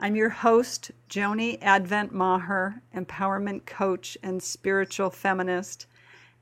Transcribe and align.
I'm 0.00 0.14
your 0.14 0.28
host, 0.28 0.92
Joni 1.10 1.58
Advent 1.60 2.14
Maher, 2.14 2.82
empowerment 2.94 3.66
coach 3.66 4.16
and 4.22 4.40
spiritual 4.40 5.10
feminist, 5.10 5.86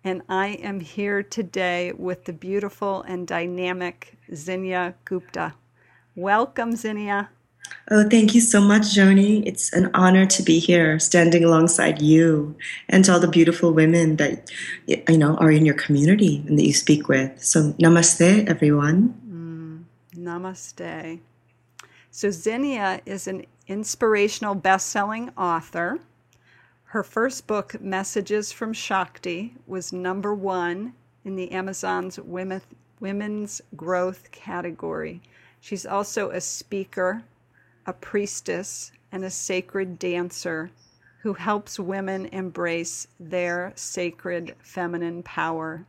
and 0.05 0.21
I 0.29 0.49
am 0.49 0.81
here 0.81 1.23
today 1.23 1.95
with 1.97 2.27
the 2.27 2.35
beautiful 2.35 3.01
and 3.05 3.27
dynamic 3.27 4.19
Zinnia 4.35 4.95
Gupta. 5.07 5.55
Welcome, 6.15 6.77
Zinnia. 6.77 7.31
Oh, 7.91 8.07
thank 8.07 8.35
you 8.35 8.43
so 8.43 8.61
much, 8.61 8.95
Joni. 8.95 9.43
It's 9.47 9.73
an 9.73 9.91
honor 9.95 10.27
to 10.27 10.43
be 10.43 10.59
here, 10.59 10.99
standing 10.99 11.43
alongside 11.43 12.03
you 12.03 12.57
and 12.91 13.09
all 13.09 13.21
the 13.21 13.27
beautiful 13.27 13.73
women 13.73 14.17
that 14.17 14.51
you 14.87 15.17
know 15.17 15.35
are 15.37 15.51
in 15.51 15.65
your 15.65 15.77
community 15.77 16.45
and 16.47 16.59
that 16.59 16.67
you 16.67 16.75
speak 16.75 17.09
with. 17.09 17.43
So, 17.43 17.73
namaste, 17.81 18.51
everyone. 18.51 19.87
Mm, 20.15 20.23
namaste. 20.23 21.21
So, 22.17 22.31
Zinnia 22.31 23.03
is 23.05 23.27
an 23.27 23.45
inspirational 23.67 24.55
best 24.55 24.89
selling 24.89 25.29
author. 25.37 25.99
Her 26.85 27.03
first 27.03 27.47
book, 27.47 27.79
Messages 27.79 28.51
from 28.51 28.73
Shakti, 28.73 29.55
was 29.67 29.93
number 29.93 30.35
one 30.35 30.95
in 31.27 31.37
the 31.37 31.53
Amazon's 31.53 32.19
women's 32.19 33.61
growth 33.77 34.31
category. 34.31 35.21
She's 35.61 35.85
also 35.85 36.31
a 36.31 36.41
speaker, 36.41 37.23
a 37.85 37.93
priestess, 37.93 38.93
and 39.13 39.23
a 39.23 39.29
sacred 39.29 39.99
dancer 39.99 40.71
who 41.19 41.35
helps 41.35 41.79
women 41.79 42.31
embrace 42.33 43.09
their 43.21 43.75
sacred 43.75 44.55
feminine 44.63 45.23
power. 45.23 45.85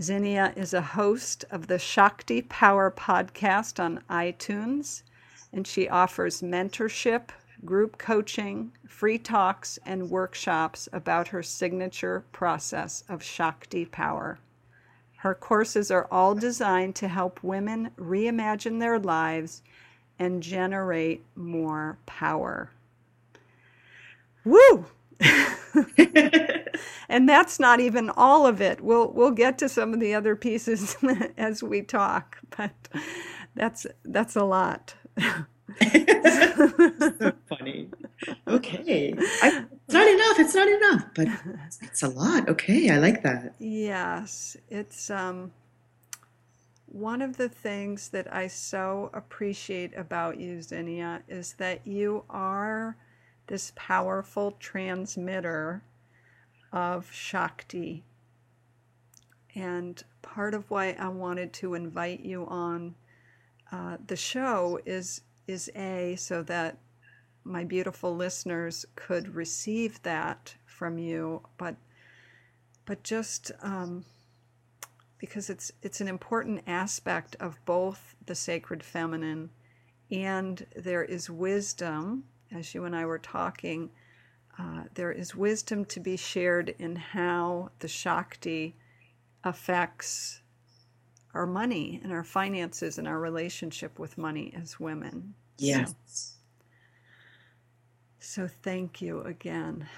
Zinnia 0.00 0.52
is 0.56 0.74
a 0.74 0.80
host 0.82 1.44
of 1.52 1.68
the 1.68 1.78
Shakti 1.78 2.42
Power 2.42 2.90
podcast 2.90 3.78
on 3.78 4.02
iTunes, 4.10 5.02
and 5.52 5.68
she 5.68 5.88
offers 5.88 6.42
mentorship, 6.42 7.28
group 7.64 7.96
coaching, 7.96 8.72
free 8.88 9.18
talks, 9.18 9.78
and 9.86 10.10
workshops 10.10 10.88
about 10.92 11.28
her 11.28 11.44
signature 11.44 12.24
process 12.32 13.04
of 13.08 13.22
Shakti 13.22 13.84
Power. 13.84 14.40
Her 15.18 15.34
courses 15.34 15.92
are 15.92 16.08
all 16.10 16.34
designed 16.34 16.96
to 16.96 17.06
help 17.06 17.44
women 17.44 17.92
reimagine 17.96 18.80
their 18.80 18.98
lives 18.98 19.62
and 20.18 20.42
generate 20.42 21.24
more 21.36 21.98
power. 22.04 22.72
Woo! 24.44 24.86
and 27.14 27.28
that's 27.28 27.60
not 27.60 27.78
even 27.78 28.10
all 28.10 28.44
of 28.44 28.60
it. 28.60 28.80
We'll 28.80 29.12
we'll 29.12 29.30
get 29.30 29.56
to 29.58 29.68
some 29.68 29.94
of 29.94 30.00
the 30.00 30.14
other 30.14 30.34
pieces 30.34 30.96
as 31.38 31.62
we 31.62 31.80
talk, 31.80 32.38
but 32.56 32.72
that's 33.54 33.86
that's 34.04 34.34
a 34.34 34.42
lot. 34.42 34.96
so 35.20 35.44
funny. 37.48 37.88
Okay, 38.48 39.14
I, 39.16 39.64
it's 39.84 39.94
not 39.94 40.08
enough. 40.08 40.40
It's 40.40 40.56
not 40.56 40.66
enough, 40.66 41.04
but 41.14 41.28
it's, 41.82 42.02
a 42.02 42.08
lot. 42.08 42.48
Okay, 42.48 42.90
I 42.90 42.98
like 42.98 43.22
that. 43.22 43.54
Yes, 43.60 44.56
it's 44.68 45.08
um 45.08 45.52
one 46.86 47.22
of 47.22 47.36
the 47.36 47.48
things 47.48 48.08
that 48.08 48.26
I 48.34 48.48
so 48.48 49.10
appreciate 49.14 49.96
about 49.96 50.40
you, 50.40 50.60
Zinnia, 50.60 51.22
is 51.28 51.52
that 51.58 51.86
you 51.86 52.24
are 52.28 52.96
this 53.46 53.72
powerful 53.76 54.56
transmitter 54.58 55.84
of 56.74 57.10
Shakti. 57.10 58.02
And 59.54 60.02
part 60.20 60.52
of 60.52 60.68
why 60.70 60.96
I 60.98 61.08
wanted 61.08 61.52
to 61.54 61.74
invite 61.74 62.20
you 62.20 62.44
on 62.46 62.96
uh, 63.72 63.96
the 64.06 64.16
show 64.16 64.78
is 64.84 65.22
is 65.46 65.70
a 65.76 66.16
so 66.16 66.42
that 66.42 66.78
my 67.44 67.62
beautiful 67.62 68.16
listeners 68.16 68.84
could 68.96 69.34
receive 69.34 70.02
that 70.02 70.54
from 70.66 70.98
you, 70.98 71.42
but 71.56 71.76
but 72.84 73.02
just 73.02 73.52
um, 73.62 74.04
because 75.18 75.48
it's 75.48 75.70
it's 75.82 76.00
an 76.00 76.08
important 76.08 76.62
aspect 76.66 77.36
of 77.38 77.64
both 77.64 78.16
the 78.26 78.34
sacred 78.34 78.82
feminine 78.82 79.50
and 80.10 80.66
there 80.76 81.04
is 81.04 81.30
wisdom 81.30 82.24
as 82.52 82.74
you 82.74 82.84
and 82.84 82.94
I 82.94 83.04
were 83.04 83.18
talking, 83.18 83.90
uh, 84.58 84.84
there 84.94 85.12
is 85.12 85.34
wisdom 85.34 85.84
to 85.86 86.00
be 86.00 86.16
shared 86.16 86.74
in 86.78 86.96
how 86.96 87.70
the 87.80 87.88
Shakti 87.88 88.74
affects 89.42 90.40
our 91.34 91.46
money 91.46 92.00
and 92.02 92.12
our 92.12 92.22
finances 92.22 92.98
and 92.98 93.08
our 93.08 93.18
relationship 93.18 93.98
with 93.98 94.16
money 94.16 94.54
as 94.56 94.78
women. 94.78 95.34
Yes. 95.58 95.94
So, 96.06 96.34
so 98.20 98.48
thank 98.62 99.02
you 99.02 99.22
again. 99.22 99.88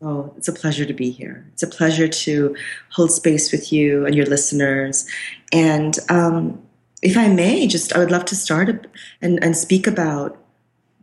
Oh, 0.00 0.32
it's 0.36 0.48
a 0.48 0.52
pleasure 0.52 0.84
to 0.84 0.92
be 0.92 1.10
here. 1.10 1.46
It's 1.52 1.62
a 1.62 1.68
pleasure 1.68 2.08
to 2.08 2.56
hold 2.90 3.10
space 3.10 3.50
with 3.50 3.72
you 3.72 4.06
and 4.06 4.14
your 4.14 4.26
listeners. 4.26 5.06
And 5.52 5.98
um, 6.08 6.62
if 7.02 7.16
I 7.16 7.28
may, 7.28 7.66
just 7.66 7.94
I 7.94 7.98
would 7.98 8.10
love 8.10 8.24
to 8.26 8.36
start 8.36 8.86
and, 9.20 9.42
and 9.42 9.56
speak 9.56 9.86
about 9.86 10.43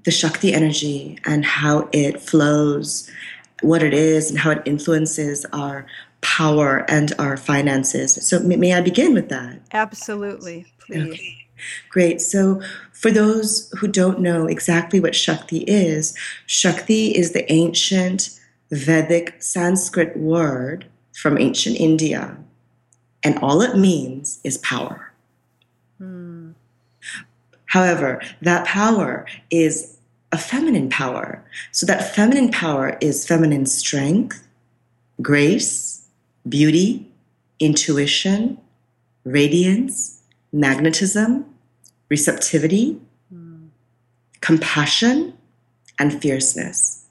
the 0.04 0.12
Shakti 0.12 0.54
energy 0.54 1.20
and 1.26 1.46
how 1.46 1.90
it 1.92 2.22
flows, 2.22 3.10
what 3.62 3.84
it 3.84 3.94
is, 3.94 4.30
and 4.30 4.40
how 4.40 4.52
it 4.52 4.62
influences 4.66 5.46
our 5.54 5.86
power 6.22 6.86
and 6.90 7.14
our 7.20 7.38
finances. 7.38 8.18
So, 8.28 8.40
may 8.40 8.74
I 8.74 8.82
begin 8.82 9.14
with 9.14 9.30
that? 9.30 9.60
Absolutely, 9.72 10.66
please. 10.80 11.14
Okay. 11.14 11.38
Great. 11.90 12.22
So, 12.22 12.62
for 12.92 13.12
those 13.12 13.72
who 13.80 13.88
don't 13.88 14.20
know 14.20 14.48
exactly 14.48 15.00
what 15.00 15.16
Shakti 15.16 15.60
is, 15.60 16.18
Shakti 16.46 17.16
is 17.16 17.34
the 17.34 17.52
ancient 17.52 18.40
Vedic 18.72 19.42
Sanskrit 19.42 20.16
word 20.18 20.86
from 21.14 21.38
ancient 21.38 21.78
India, 21.78 22.38
and 23.24 23.38
all 23.40 23.62
it 23.62 23.76
means 23.76 24.40
is 24.44 24.58
power. 24.60 25.11
However, 27.72 28.22
that 28.42 28.68
power 28.68 29.26
is 29.50 29.98
a 30.34 30.38
feminine 30.38 30.90
power. 30.90 31.42
So 31.72 31.86
that 31.86 32.14
feminine 32.14 32.52
power 32.52 32.98
is 33.00 33.26
feminine 33.26 33.66
strength, 33.66 34.46
grace, 35.22 36.06
beauty, 36.50 37.10
intuition, 37.62 38.58
radiance, 39.24 40.22
magnetism, 40.52 41.46
receptivity, 42.10 43.00
mm. 43.34 43.70
compassion, 44.42 45.34
and 45.98 46.22
fierceness. 46.22 47.06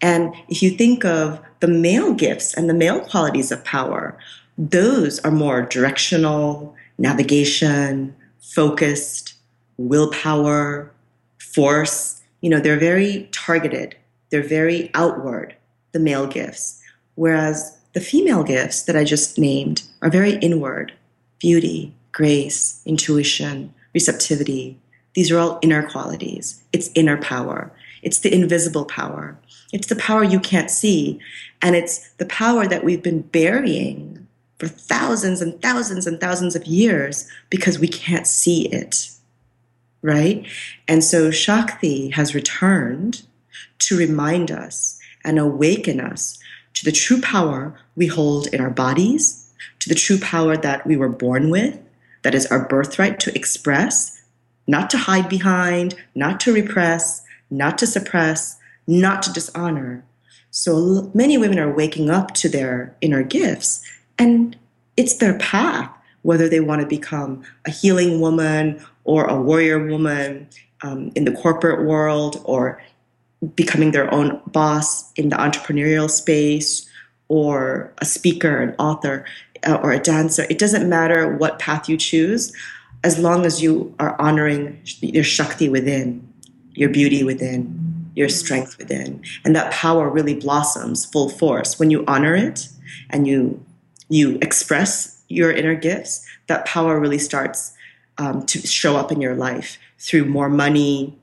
And 0.00 0.32
if 0.48 0.62
you 0.62 0.70
think 0.70 1.04
of 1.04 1.40
the 1.58 1.66
male 1.66 2.14
gifts 2.14 2.54
and 2.54 2.70
the 2.70 2.74
male 2.74 3.00
qualities 3.00 3.50
of 3.50 3.64
power, 3.64 4.16
those 4.56 5.18
are 5.24 5.32
more 5.32 5.62
directional, 5.62 6.76
navigation, 6.96 8.14
focused, 8.38 9.35
willpower, 9.76 10.92
force. 11.38 12.22
You 12.40 12.50
know, 12.50 12.60
they're 12.60 12.78
very 12.78 13.28
targeted, 13.32 13.96
they're 14.30 14.42
very 14.42 14.90
outward, 14.94 15.54
the 15.92 16.00
male 16.00 16.26
gifts. 16.26 16.82
Whereas 17.14 17.76
the 17.94 18.00
female 18.00 18.42
gifts 18.42 18.82
that 18.82 18.96
I 18.96 19.04
just 19.04 19.38
named 19.38 19.82
are 20.02 20.10
very 20.10 20.34
inward 20.36 20.92
beauty, 21.38 21.94
grace, 22.12 22.80
intuition, 22.86 23.72
receptivity. 23.94 24.78
These 25.14 25.30
are 25.30 25.38
all 25.38 25.58
inner 25.62 25.88
qualities. 25.88 26.62
It's 26.72 26.90
inner 26.94 27.18
power. 27.18 27.70
It's 28.02 28.20
the 28.20 28.32
invisible 28.32 28.84
power. 28.84 29.36
It's 29.72 29.88
the 29.88 29.96
power 29.96 30.24
you 30.24 30.40
can't 30.40 30.70
see. 30.70 31.20
And 31.62 31.76
it's 31.76 32.10
the 32.14 32.26
power 32.26 32.66
that 32.66 32.84
we've 32.84 33.02
been 33.02 33.22
burying 33.22 34.26
for 34.58 34.68
thousands 34.68 35.42
and 35.42 35.60
thousands 35.60 36.06
and 36.06 36.20
thousands 36.20 36.56
of 36.56 36.64
years 36.64 37.28
because 37.50 37.78
we 37.78 37.88
can't 37.88 38.26
see 38.26 38.68
it 38.68 39.10
right? 40.02 40.46
And 40.86 41.02
so 41.02 41.30
Shakti 41.30 42.10
has 42.10 42.34
returned 42.34 43.22
to 43.80 43.96
remind 43.96 44.50
us 44.50 44.98
and 45.24 45.38
awaken 45.38 46.00
us 46.00 46.38
to 46.74 46.84
the 46.84 46.92
true 46.92 47.20
power 47.20 47.78
we 47.96 48.06
hold 48.06 48.46
in 48.48 48.60
our 48.60 48.70
bodies, 48.70 49.50
to 49.80 49.88
the 49.88 49.94
true 49.94 50.18
power 50.18 50.56
that 50.56 50.86
we 50.86 50.96
were 50.96 51.08
born 51.08 51.50
with, 51.50 51.78
that 52.22 52.34
is 52.34 52.46
our 52.46 52.68
birthright 52.68 53.18
to 53.20 53.34
express, 53.34 54.22
not 54.66 54.90
to 54.90 54.98
hide 54.98 55.28
behind, 55.28 55.94
not 56.14 56.40
to 56.40 56.52
repress, 56.52 57.22
not 57.50 57.78
to 57.78 57.86
suppress, 57.86 58.58
not 58.86 59.22
to 59.22 59.32
dishonor. 59.32 60.04
So 60.50 61.10
many 61.14 61.38
women 61.38 61.58
are 61.58 61.72
waking 61.72 62.10
up 62.10 62.34
to 62.34 62.48
their 62.48 62.96
inner 63.00 63.22
gifts, 63.22 63.84
and 64.18 64.56
it's 64.96 65.14
their 65.14 65.38
path, 65.38 65.90
whether 66.26 66.48
they 66.48 66.58
want 66.58 66.80
to 66.80 66.86
become 66.86 67.40
a 67.66 67.70
healing 67.70 68.20
woman 68.20 68.84
or 69.04 69.24
a 69.26 69.40
warrior 69.40 69.86
woman 69.86 70.48
um, 70.82 71.12
in 71.14 71.24
the 71.24 71.30
corporate 71.30 71.86
world 71.86 72.42
or 72.44 72.82
becoming 73.54 73.92
their 73.92 74.12
own 74.12 74.40
boss 74.48 75.12
in 75.12 75.28
the 75.28 75.36
entrepreneurial 75.36 76.10
space 76.10 76.88
or 77.28 77.92
a 77.98 78.04
speaker, 78.04 78.60
an 78.60 78.74
author, 78.78 79.24
uh, 79.68 79.78
or 79.82 79.92
a 79.92 80.00
dancer. 80.00 80.44
It 80.50 80.58
doesn't 80.58 80.88
matter 80.88 81.36
what 81.36 81.60
path 81.60 81.88
you 81.88 81.96
choose 81.96 82.52
as 83.04 83.20
long 83.20 83.46
as 83.46 83.62
you 83.62 83.94
are 84.00 84.20
honoring 84.20 84.80
your 85.00 85.22
Shakti 85.22 85.68
within, 85.68 86.26
your 86.74 86.88
beauty 86.88 87.22
within 87.22 87.86
your 88.16 88.28
strength 88.30 88.78
within 88.78 89.22
and 89.44 89.54
that 89.54 89.70
power 89.70 90.08
really 90.08 90.34
blossoms 90.34 91.04
full 91.04 91.28
force 91.28 91.78
when 91.78 91.90
you 91.90 92.02
honor 92.08 92.34
it 92.34 92.66
and 93.10 93.26
you 93.26 93.62
you 94.08 94.38
express 94.40 95.15
your 95.28 95.50
inner 95.50 95.74
gifts 95.74 96.26
that 96.46 96.66
power 96.66 96.98
really 96.98 97.18
starts 97.18 97.72
um, 98.18 98.44
to 98.46 98.66
show 98.66 98.96
up 98.96 99.12
in 99.12 99.20
your 99.20 99.34
life 99.34 99.78
through 99.98 100.24
more 100.24 100.48
money 100.48 101.16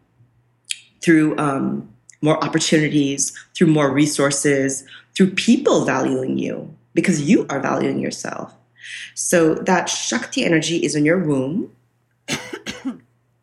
through 1.01 1.37
um, 1.37 1.89
more 2.21 2.41
opportunities 2.43 3.31
through 3.55 3.67
more 3.67 3.91
resources 3.91 4.85
through 5.15 5.31
people 5.31 5.85
valuing 5.85 6.37
you 6.37 6.73
because 6.93 7.21
you 7.21 7.45
are 7.49 7.59
valuing 7.59 7.99
yourself. 7.99 8.53
So 9.15 9.55
that 9.55 9.89
shakti 9.89 10.43
energy 10.43 10.83
is 10.83 10.95
in 10.95 11.05
your 11.05 11.19
womb 11.19 11.71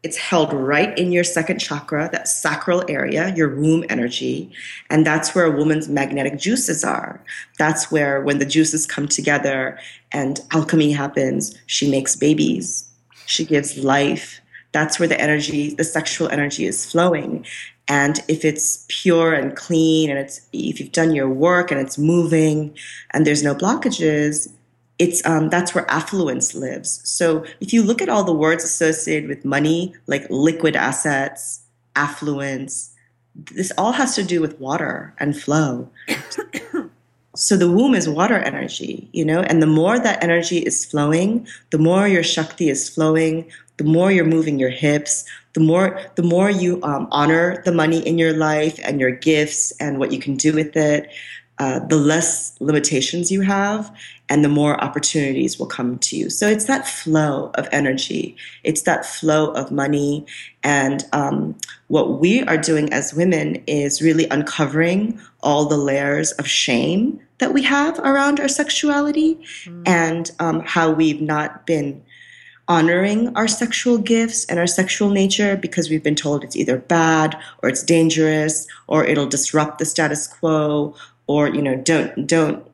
it's 0.02 0.16
held 0.16 0.52
right 0.52 0.96
in 0.98 1.12
your 1.12 1.24
second 1.24 1.58
chakra, 1.58 2.08
that 2.12 2.26
sacral 2.26 2.82
area, 2.88 3.34
your 3.36 3.54
womb 3.54 3.84
energy. 3.90 4.50
And 4.88 5.06
that's 5.06 5.34
where 5.34 5.44
a 5.44 5.50
woman's 5.50 5.88
magnetic 5.88 6.38
juices 6.38 6.84
are. 6.84 7.22
That's 7.58 7.90
where, 7.92 8.22
when 8.22 8.38
the 8.38 8.46
juices 8.46 8.86
come 8.86 9.08
together 9.08 9.78
and 10.12 10.40
alchemy 10.52 10.92
happens, 10.92 11.54
she 11.66 11.90
makes 11.90 12.16
babies, 12.16 12.88
she 13.26 13.44
gives 13.44 13.76
life. 13.76 14.40
That's 14.72 14.98
where 14.98 15.08
the 15.08 15.20
energy, 15.20 15.74
the 15.74 15.84
sexual 15.84 16.28
energy 16.28 16.64
is 16.64 16.90
flowing. 16.90 17.44
And 17.88 18.20
if 18.28 18.44
it's 18.44 18.86
pure 18.88 19.34
and 19.34 19.56
clean 19.56 20.10
and 20.10 20.18
it's, 20.18 20.40
if 20.52 20.78
you've 20.80 20.92
done 20.92 21.12
your 21.12 21.28
work 21.28 21.72
and 21.72 21.80
it's 21.80 21.98
moving 21.98 22.76
and 23.10 23.26
there's 23.26 23.42
no 23.42 23.54
blockages, 23.54 24.48
it's 25.00 25.24
um, 25.26 25.48
that's 25.48 25.74
where 25.74 25.90
affluence 25.90 26.54
lives. 26.54 27.00
So 27.08 27.44
if 27.60 27.72
you 27.72 27.82
look 27.82 28.02
at 28.02 28.10
all 28.10 28.22
the 28.22 28.34
words 28.34 28.62
associated 28.62 29.28
with 29.28 29.46
money, 29.46 29.94
like 30.06 30.26
liquid 30.28 30.76
assets, 30.76 31.62
affluence, 31.96 32.94
this 33.34 33.72
all 33.78 33.92
has 33.92 34.14
to 34.16 34.22
do 34.22 34.42
with 34.42 34.60
water 34.60 35.14
and 35.18 35.34
flow. 35.40 35.88
so 37.34 37.56
the 37.56 37.70
womb 37.70 37.94
is 37.94 38.10
water 38.10 38.36
energy, 38.36 39.08
you 39.12 39.24
know, 39.24 39.40
and 39.40 39.62
the 39.62 39.66
more 39.66 39.98
that 39.98 40.22
energy 40.22 40.58
is 40.58 40.84
flowing, 40.84 41.46
the 41.70 41.78
more 41.78 42.06
your 42.06 42.22
shakti 42.22 42.68
is 42.68 42.90
flowing, 42.90 43.50
the 43.78 43.84
more 43.84 44.12
you're 44.12 44.26
moving 44.26 44.58
your 44.58 44.68
hips, 44.68 45.24
the 45.54 45.60
more 45.60 45.98
the 46.16 46.22
more 46.22 46.50
you 46.50 46.78
um, 46.82 47.08
honor 47.10 47.62
the 47.64 47.72
money 47.72 48.06
in 48.06 48.18
your 48.18 48.34
life 48.34 48.78
and 48.84 49.00
your 49.00 49.12
gifts 49.12 49.72
and 49.80 49.98
what 49.98 50.12
you 50.12 50.18
can 50.18 50.36
do 50.36 50.52
with 50.52 50.76
it. 50.76 51.08
Uh, 51.60 51.78
the 51.78 51.96
less 51.96 52.58
limitations 52.58 53.30
you 53.30 53.42
have 53.42 53.94
and 54.30 54.42
the 54.42 54.48
more 54.48 54.82
opportunities 54.82 55.58
will 55.58 55.66
come 55.66 55.98
to 55.98 56.16
you. 56.16 56.30
So 56.30 56.48
it's 56.48 56.64
that 56.64 56.88
flow 56.88 57.50
of 57.52 57.68
energy, 57.70 58.34
it's 58.64 58.80
that 58.82 59.04
flow 59.04 59.50
of 59.50 59.70
money. 59.70 60.24
And 60.62 61.04
um, 61.12 61.54
what 61.88 62.18
we 62.18 62.42
are 62.44 62.56
doing 62.56 62.90
as 62.94 63.12
women 63.12 63.62
is 63.66 64.00
really 64.00 64.26
uncovering 64.30 65.20
all 65.42 65.66
the 65.66 65.76
layers 65.76 66.32
of 66.32 66.46
shame 66.46 67.20
that 67.36 67.52
we 67.52 67.62
have 67.64 67.98
around 67.98 68.40
our 68.40 68.48
sexuality 68.48 69.38
mm. 69.64 69.82
and 69.86 70.30
um, 70.38 70.60
how 70.60 70.90
we've 70.90 71.20
not 71.20 71.66
been 71.66 72.02
honoring 72.68 73.36
our 73.36 73.48
sexual 73.48 73.98
gifts 73.98 74.46
and 74.46 74.58
our 74.58 74.66
sexual 74.66 75.10
nature 75.10 75.56
because 75.56 75.90
we've 75.90 76.04
been 76.04 76.14
told 76.14 76.42
it's 76.42 76.56
either 76.56 76.78
bad 76.78 77.36
or 77.62 77.68
it's 77.68 77.82
dangerous 77.82 78.66
or 78.86 79.04
it'll 79.04 79.26
disrupt 79.26 79.78
the 79.78 79.84
status 79.84 80.26
quo 80.26 80.94
or 81.30 81.46
you 81.46 81.62
know 81.62 81.76
don't 81.76 82.26
don't 82.26 82.66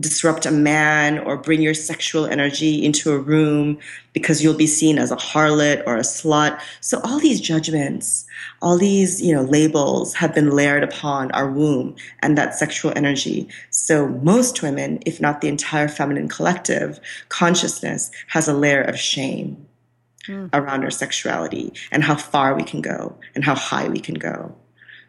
disrupt 0.00 0.46
a 0.46 0.50
man 0.50 1.18
or 1.18 1.36
bring 1.36 1.60
your 1.60 1.74
sexual 1.74 2.24
energy 2.24 2.82
into 2.82 3.12
a 3.12 3.18
room 3.18 3.78
because 4.14 4.42
you'll 4.42 4.56
be 4.56 4.66
seen 4.66 4.96
as 4.96 5.10
a 5.10 5.16
harlot 5.16 5.82
or 5.86 5.96
a 5.96 6.02
slut. 6.02 6.58
So 6.80 7.00
all 7.04 7.18
these 7.18 7.40
judgments 7.40 8.24
all 8.62 8.78
these 8.78 9.20
you 9.20 9.34
know 9.34 9.42
labels 9.42 10.14
have 10.14 10.34
been 10.34 10.50
layered 10.50 10.82
upon 10.82 11.30
our 11.32 11.50
womb 11.50 11.94
and 12.20 12.38
that 12.38 12.54
sexual 12.54 12.92
energy. 12.96 13.48
So 13.68 14.08
most 14.08 14.62
women 14.62 15.00
if 15.04 15.20
not 15.20 15.42
the 15.42 15.48
entire 15.48 15.88
feminine 15.88 16.28
collective 16.28 17.00
consciousness 17.28 18.10
has 18.28 18.48
a 18.48 18.54
layer 18.54 18.80
of 18.80 18.98
shame 18.98 19.66
mm. 20.26 20.48
around 20.54 20.84
our 20.84 20.90
sexuality 20.90 21.74
and 21.92 22.02
how 22.02 22.16
far 22.16 22.54
we 22.54 22.62
can 22.62 22.80
go 22.80 23.14
and 23.34 23.44
how 23.44 23.56
high 23.56 23.88
we 23.88 24.00
can 24.00 24.14
go 24.14 24.54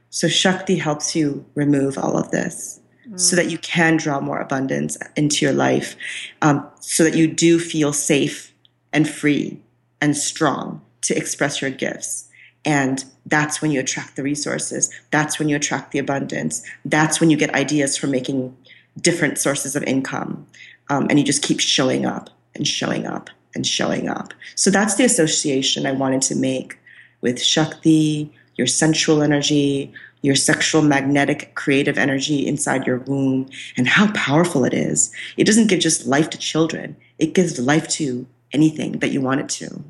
so 0.10 0.28
Shakti 0.28 0.76
helps 0.76 1.16
you 1.16 1.46
remove 1.56 1.98
all 1.98 2.18
of 2.18 2.32
this 2.32 2.80
mm. 3.08 3.20
so 3.20 3.36
that 3.36 3.50
you 3.50 3.58
can 3.60 3.98
draw 3.98 4.20
more 4.20 4.40
abundance 4.40 4.98
into 5.16 5.46
your 5.46 5.54
life, 5.54 5.96
um, 6.42 6.68
so 6.80 7.04
that 7.04 7.16
you 7.16 7.28
do 7.28 7.60
feel 7.60 7.94
safe 7.94 8.54
and 8.92 9.08
free 9.08 9.62
and 10.02 10.18
strong 10.18 10.82
to 11.02 11.16
express 11.16 11.62
your 11.62 11.72
gifts. 11.72 12.28
And 12.66 13.06
that's 13.26 13.62
when 13.62 13.72
you 13.72 13.80
attract 13.80 14.16
the 14.16 14.24
resources. 14.24 14.92
That's 15.12 15.40
when 15.40 15.50
you 15.50 15.56
attract 15.56 15.92
the 15.92 16.00
abundance. 16.00 16.64
That's 16.84 17.20
when 17.20 17.30
you 17.30 17.38
get 17.38 17.54
ideas 17.56 17.96
for 17.96 18.08
making 18.08 18.56
different 19.00 19.38
sources 19.38 19.76
of 19.76 19.84
income. 19.84 20.46
Um, 20.90 21.08
and 21.10 21.20
you 21.20 21.26
just 21.26 21.44
keep 21.44 21.60
showing 21.60 22.06
up 22.06 22.30
and 22.56 22.68
showing 22.68 23.06
up 23.06 23.30
and 23.56 23.66
showing 23.66 24.10
up. 24.10 24.34
So 24.56 24.70
that's 24.70 24.96
the 24.96 25.06
association 25.06 25.86
I 25.86 25.92
wanted 25.92 26.22
to 26.24 26.36
make 26.36 26.78
with 27.22 27.42
Shakti, 27.42 28.32
your 28.60 28.68
sensual 28.68 29.24
energy, 29.24 29.90
your 30.22 30.36
sexual 30.36 30.82
magnetic 30.82 31.56
creative 31.56 31.98
energy 31.98 32.46
inside 32.46 32.86
your 32.86 33.00
womb, 33.00 33.50
and 33.78 33.88
how 33.88 34.12
powerful 34.12 34.66
it 34.66 34.74
is. 34.74 35.14
It 35.38 35.46
doesn't 35.46 35.68
give 35.68 35.80
just 35.80 36.06
life 36.06 36.30
to 36.32 36.38
children, 36.38 36.98
it 37.18 37.34
gives 37.34 37.58
life 37.58 37.88
to 38.00 38.28
anything 38.52 39.00
that 39.00 39.12
you 39.12 39.22
want 39.22 39.40
it 39.40 39.50
to. 39.50 39.84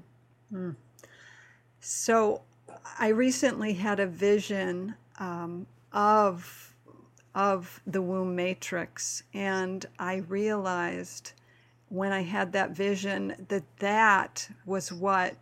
Mm. 0.54 0.76
So, 1.80 2.42
I 3.00 3.08
recently 3.08 3.74
had 3.74 4.00
a 4.00 4.06
vision 4.06 4.94
um, 5.18 5.66
of 5.92 6.76
of 7.34 7.82
the 7.88 8.02
womb 8.02 8.36
matrix, 8.36 9.24
and 9.34 9.84
I 9.98 10.18
realized 10.28 11.34
when 11.88 12.12
I 12.12 12.22
had 12.22 12.52
that 12.52 12.72
vision 12.72 13.48
that 13.48 13.64
that 13.80 14.48
was 14.68 14.94
what 14.94 15.36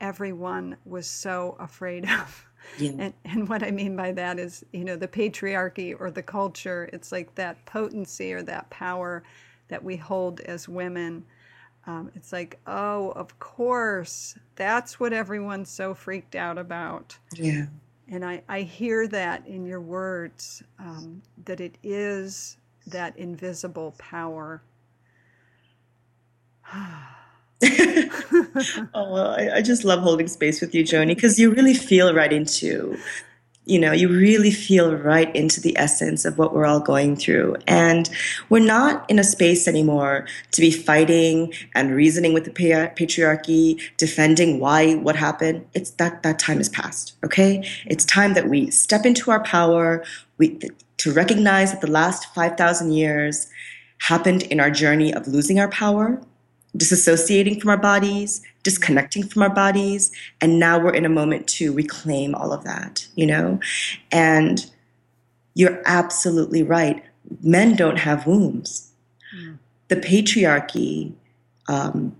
everyone 0.00 0.76
was 0.84 1.06
so 1.06 1.56
afraid 1.58 2.08
of. 2.08 2.46
Yeah. 2.78 2.90
And, 2.98 3.14
and 3.24 3.48
what 3.48 3.62
I 3.62 3.70
mean 3.70 3.96
by 3.96 4.12
that 4.12 4.38
is, 4.38 4.64
you 4.72 4.84
know, 4.84 4.94
the 4.94 5.08
patriarchy 5.08 5.96
or 5.98 6.10
the 6.10 6.22
culture, 6.22 6.90
it's 6.92 7.10
like 7.10 7.34
that 7.36 7.64
potency 7.64 8.34
or 8.34 8.42
that 8.42 8.68
power 8.68 9.22
that 9.68 9.82
we 9.82 9.96
hold 9.96 10.40
as 10.40 10.68
women. 10.68 11.24
Um, 11.86 12.10
it's 12.14 12.32
like, 12.32 12.58
oh, 12.66 13.12
of 13.12 13.38
course, 13.38 14.38
that's 14.56 15.00
what 15.00 15.14
everyone's 15.14 15.70
so 15.70 15.94
freaked 15.94 16.34
out 16.34 16.58
about. 16.58 17.16
Yeah. 17.34 17.66
And 18.08 18.24
I, 18.24 18.42
I 18.48 18.60
hear 18.60 19.08
that 19.08 19.46
in 19.46 19.64
your 19.64 19.80
words, 19.80 20.62
um, 20.78 21.22
that 21.46 21.60
it 21.60 21.78
is 21.82 22.58
that 22.88 23.16
invisible 23.16 23.94
power. 23.98 24.62
oh, 28.94 29.12
well, 29.12 29.34
I, 29.38 29.50
I, 29.56 29.62
just 29.62 29.84
love 29.84 30.00
holding 30.00 30.28
space 30.28 30.62
with 30.62 30.74
you, 30.74 30.82
Joni, 30.82 31.08
because 31.08 31.38
you 31.38 31.50
really 31.50 31.74
feel 31.74 32.14
right 32.14 32.32
into, 32.32 32.96
you 33.66 33.78
know, 33.78 33.92
you 33.92 34.08
really 34.08 34.50
feel 34.50 34.96
right 34.96 35.34
into 35.36 35.60
the 35.60 35.76
essence 35.76 36.24
of 36.24 36.38
what 36.38 36.54
we're 36.54 36.64
all 36.64 36.80
going 36.80 37.16
through. 37.16 37.56
And 37.66 38.08
we're 38.48 38.64
not 38.64 39.08
in 39.10 39.18
a 39.18 39.24
space 39.24 39.68
anymore 39.68 40.26
to 40.52 40.60
be 40.62 40.70
fighting 40.70 41.52
and 41.74 41.94
reasoning 41.94 42.32
with 42.32 42.44
the 42.44 42.50
patriarchy, 42.50 43.78
defending 43.98 44.58
why 44.58 44.94
what 44.94 45.16
happened. 45.16 45.66
It's 45.74 45.90
that 45.92 46.22
that 46.22 46.38
time 46.38 46.60
is 46.60 46.70
past. 46.70 47.14
Okay, 47.24 47.68
it's 47.84 48.06
time 48.06 48.32
that 48.34 48.48
we 48.48 48.70
step 48.70 49.04
into 49.04 49.30
our 49.30 49.42
power. 49.44 50.02
We 50.38 50.58
to 50.96 51.12
recognize 51.12 51.72
that 51.72 51.82
the 51.82 51.90
last 51.90 52.34
five 52.34 52.56
thousand 52.56 52.92
years 52.92 53.48
happened 53.98 54.44
in 54.44 54.60
our 54.60 54.70
journey 54.70 55.12
of 55.12 55.28
losing 55.28 55.60
our 55.60 55.68
power 55.68 56.22
disassociating 56.76 57.60
from 57.60 57.70
our 57.70 57.76
bodies, 57.76 58.42
disconnecting 58.62 59.26
from 59.26 59.42
our 59.42 59.50
bodies, 59.50 60.12
and 60.40 60.58
now 60.58 60.78
we're 60.78 60.94
in 60.94 61.04
a 61.04 61.10
moment 61.10 61.46
to 61.48 61.72
reclaim 61.72 62.34
all 62.34 62.52
of 62.52 62.64
that, 62.64 63.06
you 63.14 63.26
know? 63.26 63.58
And 64.12 64.70
you're 65.54 65.82
absolutely 65.84 66.62
right. 66.62 67.02
Men 67.42 67.76
don't 67.76 67.98
have 67.98 68.26
wombs. 68.26 68.92
Mm. 69.36 69.58
The 69.88 69.96
patriarchy 69.96 71.12
um, 71.68 72.16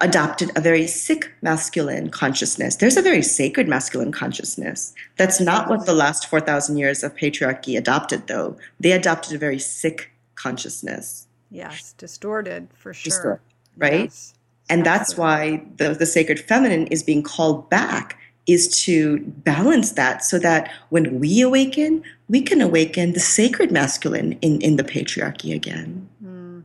adopted 0.00 0.50
a 0.56 0.60
very 0.60 0.86
sick 0.86 1.32
masculine 1.42 2.10
consciousness. 2.10 2.76
There's 2.76 2.96
a 2.96 3.02
very 3.02 3.22
sacred 3.22 3.68
masculine 3.68 4.12
consciousness. 4.12 4.94
That's 5.16 5.40
not 5.40 5.68
what 5.68 5.86
the 5.86 5.94
last 5.94 6.28
4,000 6.28 6.76
years 6.76 7.02
of 7.02 7.14
patriarchy 7.16 7.76
adopted, 7.76 8.26
though. 8.26 8.56
They 8.80 8.92
adopted 8.92 9.34
a 9.34 9.38
very 9.38 9.58
sick 9.58 10.10
consciousness. 10.34 11.26
Yes, 11.50 11.92
distorted 11.92 12.68
for 12.74 12.92
sure. 12.92 13.10
Distorted, 13.10 13.53
right? 13.76 14.04
Yes, 14.04 14.34
and 14.68 14.84
that's 14.84 15.16
why 15.16 15.62
the, 15.76 15.90
the 15.90 16.06
sacred 16.06 16.40
feminine 16.40 16.86
is 16.88 17.02
being 17.02 17.22
called 17.22 17.68
back 17.68 18.18
is 18.46 18.68
to 18.84 19.20
balance 19.20 19.92
that 19.92 20.24
so 20.24 20.38
that 20.38 20.70
when 20.90 21.18
we 21.18 21.40
awaken, 21.40 22.02
we 22.28 22.42
can 22.42 22.60
awaken 22.60 23.12
the 23.12 23.20
sacred 23.20 23.70
masculine 23.70 24.32
in, 24.42 24.60
in 24.60 24.76
the 24.76 24.84
patriarchy 24.84 25.54
again. 25.54 26.08
Mm, 26.24 26.64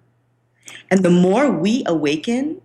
And 0.91 1.03
the 1.03 1.09
more 1.09 1.49
we 1.51 1.83
awaken, 1.85 2.61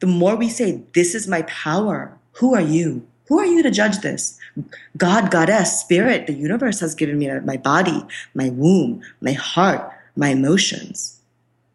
the 0.00 0.06
more 0.06 0.36
we 0.36 0.48
say, 0.48 0.82
This 0.94 1.14
is 1.14 1.28
my 1.28 1.42
power. 1.42 2.16
Who 2.32 2.54
are 2.54 2.60
you? 2.60 3.06
Who 3.28 3.38
are 3.38 3.46
you 3.46 3.62
to 3.62 3.70
judge 3.70 3.98
this? 4.00 4.38
God, 4.96 5.30
Goddess, 5.30 5.80
Spirit, 5.80 6.26
the 6.26 6.34
universe 6.34 6.80
has 6.80 6.94
given 6.94 7.18
me 7.18 7.30
my 7.40 7.56
body, 7.56 8.04
my 8.34 8.50
womb, 8.50 9.02
my 9.20 9.32
heart, 9.32 9.90
my 10.16 10.28
emotions. 10.28 11.20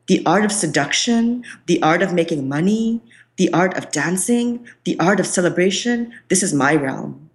The 0.09 0.25
art 0.25 0.43
of 0.43 0.51
seduction, 0.51 1.45
the 1.67 1.79
art 1.83 2.01
of 2.01 2.13
making 2.13 2.49
money, 2.49 2.99
the 3.37 3.53
art 3.53 3.77
of 3.77 3.91
dancing, 3.91 4.67
the 4.83 4.99
art 4.99 5.19
of 5.19 5.27
celebration, 5.27 6.11
this 6.29 6.41
is 6.41 6.51
my 6.51 6.73
realm. 6.75 7.29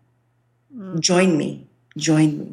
mm. 0.76 0.98
Join 0.98 1.38
me. 1.38 1.66
Join 1.96 2.38
me. 2.38 2.52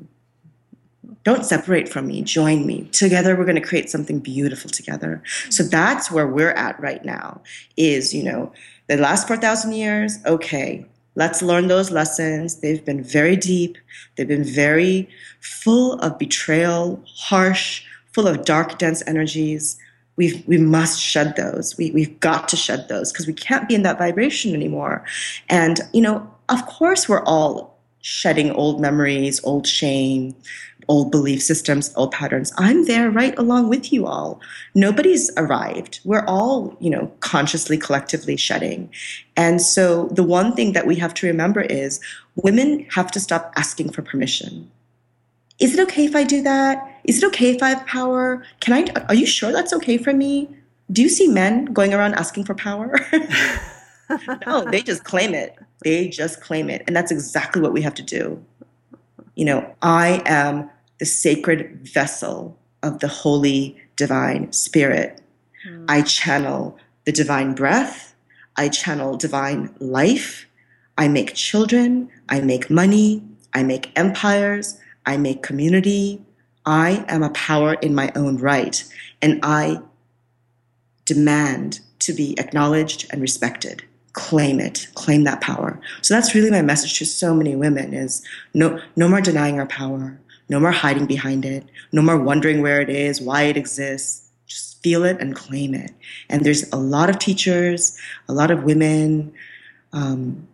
Don't 1.24 1.44
separate 1.44 1.90
from 1.90 2.06
me. 2.06 2.22
Join 2.22 2.68
me. 2.68 2.88
Together, 2.92 3.36
we're 3.36 3.46
going 3.46 3.62
to 3.64 3.68
create 3.68 3.90
something 3.90 4.20
beautiful 4.20 4.70
together. 4.70 5.24
So 5.50 5.64
that's 5.64 6.12
where 6.12 6.28
we're 6.28 6.52
at 6.52 6.80
right 6.80 7.04
now 7.04 7.42
is, 7.76 8.14
you 8.14 8.24
know, 8.24 8.54
the 8.88 8.98
last 8.98 9.28
4,000 9.28 9.72
years, 9.72 10.20
okay, 10.26 10.86
let's 11.16 11.42
learn 11.42 11.68
those 11.68 11.90
lessons. 11.90 12.62
They've 12.62 12.86
been 12.86 13.04
very 13.04 13.36
deep. 13.36 13.78
They've 14.16 14.28
been 14.28 14.44
very 14.44 15.10
full 15.40 16.00
of 16.00 16.20
betrayal, 16.20 17.04
harsh, 17.08 17.84
full 18.14 18.28
of 18.28 18.46
dark, 18.46 18.78
dense 18.78 19.02
energies. 19.08 19.78
We've, 20.18 20.46
we 20.48 20.58
must 20.58 21.02
shed 21.02 21.36
those. 21.36 21.78
We, 21.78 21.92
we've 21.92 22.20
got 22.20 22.48
to 22.50 22.56
shed 22.56 22.88
those 22.90 23.12
because 23.12 23.28
we 23.28 23.34
can't 23.34 23.68
be 23.68 23.76
in 23.76 23.84
that 23.84 23.98
vibration 23.98 24.54
anymore. 24.54 25.06
And, 25.50 25.80
you 25.94 26.02
know, 26.02 26.30
of 26.50 26.66
course, 26.66 27.08
we're 27.08 27.24
all 27.24 27.80
shedding 28.02 28.52
old 28.52 28.82
memories, 28.82 29.40
old 29.44 29.66
shame, 29.66 30.36
old 30.88 31.12
belief 31.12 31.42
systems, 31.42 31.94
old 31.96 32.12
patterns. 32.12 32.52
I'm 32.58 32.86
there 32.86 33.10
right 33.10 33.38
along 33.38 33.70
with 33.70 33.94
you 33.94 34.06
all. 34.06 34.42
Nobody's 34.76 35.32
arrived. 35.38 36.02
We're 36.04 36.26
all, 36.26 36.76
you 36.80 36.90
know, 36.90 37.12
consciously, 37.22 37.78
collectively 37.78 38.36
shedding. 38.36 38.90
And 39.38 39.62
so 39.62 40.08
the 40.08 40.24
one 40.24 40.54
thing 40.54 40.74
that 40.74 40.86
we 40.86 40.96
have 40.98 41.14
to 41.16 41.28
remember 41.28 41.62
is 41.62 42.02
women 42.36 42.86
have 42.92 43.12
to 43.12 43.20
stop 43.20 43.54
asking 43.56 43.92
for 43.92 44.02
permission. 44.02 44.70
Is 45.60 45.74
it 45.74 45.82
okay 45.84 46.06
if 46.06 46.16
I 46.16 46.24
do 46.24 46.42
that? 46.44 46.91
Is 47.06 47.22
it 47.22 47.28
okay 47.28 47.52
if 47.52 47.64
I 47.64 47.70
have 47.70 47.86
power? 47.86 48.44
Can 48.60 48.74
I 48.74 49.06
are 49.08 49.16
you 49.16 49.26
sure 49.26 49.52
that's 49.52 49.74
okay 49.74 49.98
for 49.98 50.14
me? 50.14 50.50
Do 50.92 51.02
you 51.02 51.10
see 51.10 51.28
men 51.28 51.66
going 51.66 51.94
around 51.94 52.16
asking 52.16 52.46
for 52.46 52.54
power? 52.54 53.00
no, 54.46 54.66
they 54.70 54.82
just 54.82 55.04
claim 55.04 55.34
it. 55.34 55.58
They 55.84 56.10
just 56.10 56.42
claim 56.42 56.70
it. 56.70 56.84
And 56.86 56.96
that's 56.96 57.12
exactly 57.12 57.62
what 57.62 57.74
we 57.74 57.82
have 57.82 57.94
to 57.96 58.04
do. 58.04 58.44
You 59.36 59.46
know, 59.46 59.76
I 59.82 60.22
am 60.26 60.70
the 61.00 61.06
sacred 61.06 61.88
vessel 61.88 62.58
of 62.84 63.00
the 63.00 63.08
holy 63.08 63.82
divine 63.96 64.52
spirit. 64.52 65.22
Mm. 65.68 65.86
I 65.88 66.02
channel 66.02 66.78
the 67.06 67.12
divine 67.12 67.54
breath. 67.54 68.14
I 68.58 68.70
channel 68.70 69.16
divine 69.16 69.74
life. 69.80 70.46
I 70.98 71.08
make 71.08 71.34
children. 71.34 72.10
I 72.30 72.42
make 72.42 72.70
money. 72.70 73.24
I 73.54 73.64
make 73.64 73.92
empires. 73.96 74.78
I 75.06 75.18
make 75.18 75.42
community. 75.42 76.22
I 76.66 77.06
am 77.08 77.24
a 77.24 77.30
power 77.32 77.74
in 77.76 77.96
my 77.96 78.12
own 78.16 78.38
right. 78.38 78.84
And 79.22 79.40
I 79.44 79.82
demand 81.06 81.80
to 82.00 82.14
be 82.14 82.38
acknowledged 82.40 83.08
and 83.12 83.22
respected. 83.22 83.84
Claim 84.14 84.60
it. 84.60 84.88
Claim 84.96 85.24
that 85.24 85.42
power. 85.42 85.80
So 86.02 86.14
that's 86.14 86.36
really 86.36 86.52
my 86.52 86.62
message 86.62 86.98
to 87.00 87.06
so 87.06 87.34
many 87.34 87.56
women 87.56 87.94
is 87.94 88.26
no 88.54 88.80
no 88.96 89.08
more 89.08 89.22
denying 89.22 89.60
our 89.60 89.68
power. 89.68 90.20
No 90.50 90.60
more 90.60 90.72
hiding 90.72 91.06
behind 91.06 91.46
it. 91.46 91.64
No 91.94 92.02
more 92.02 92.18
wondering 92.18 92.62
where 92.62 92.82
it 92.82 92.90
is 92.90 93.22
why 93.22 93.44
it 93.44 93.58
exists. 93.58 94.30
Just 94.48 94.84
feel 94.84 95.06
it 95.06 95.18
and 95.22 95.36
claim 95.36 95.74
it. 95.74 95.92
And 96.30 96.44
there's 96.44 96.70
a 96.74 96.78
lot 96.78 97.10
of 97.10 97.20
teachers 97.20 97.98
a 98.28 98.34
lot 98.34 98.52
of 98.52 98.64
women 98.64 99.34
um, 99.94 100.48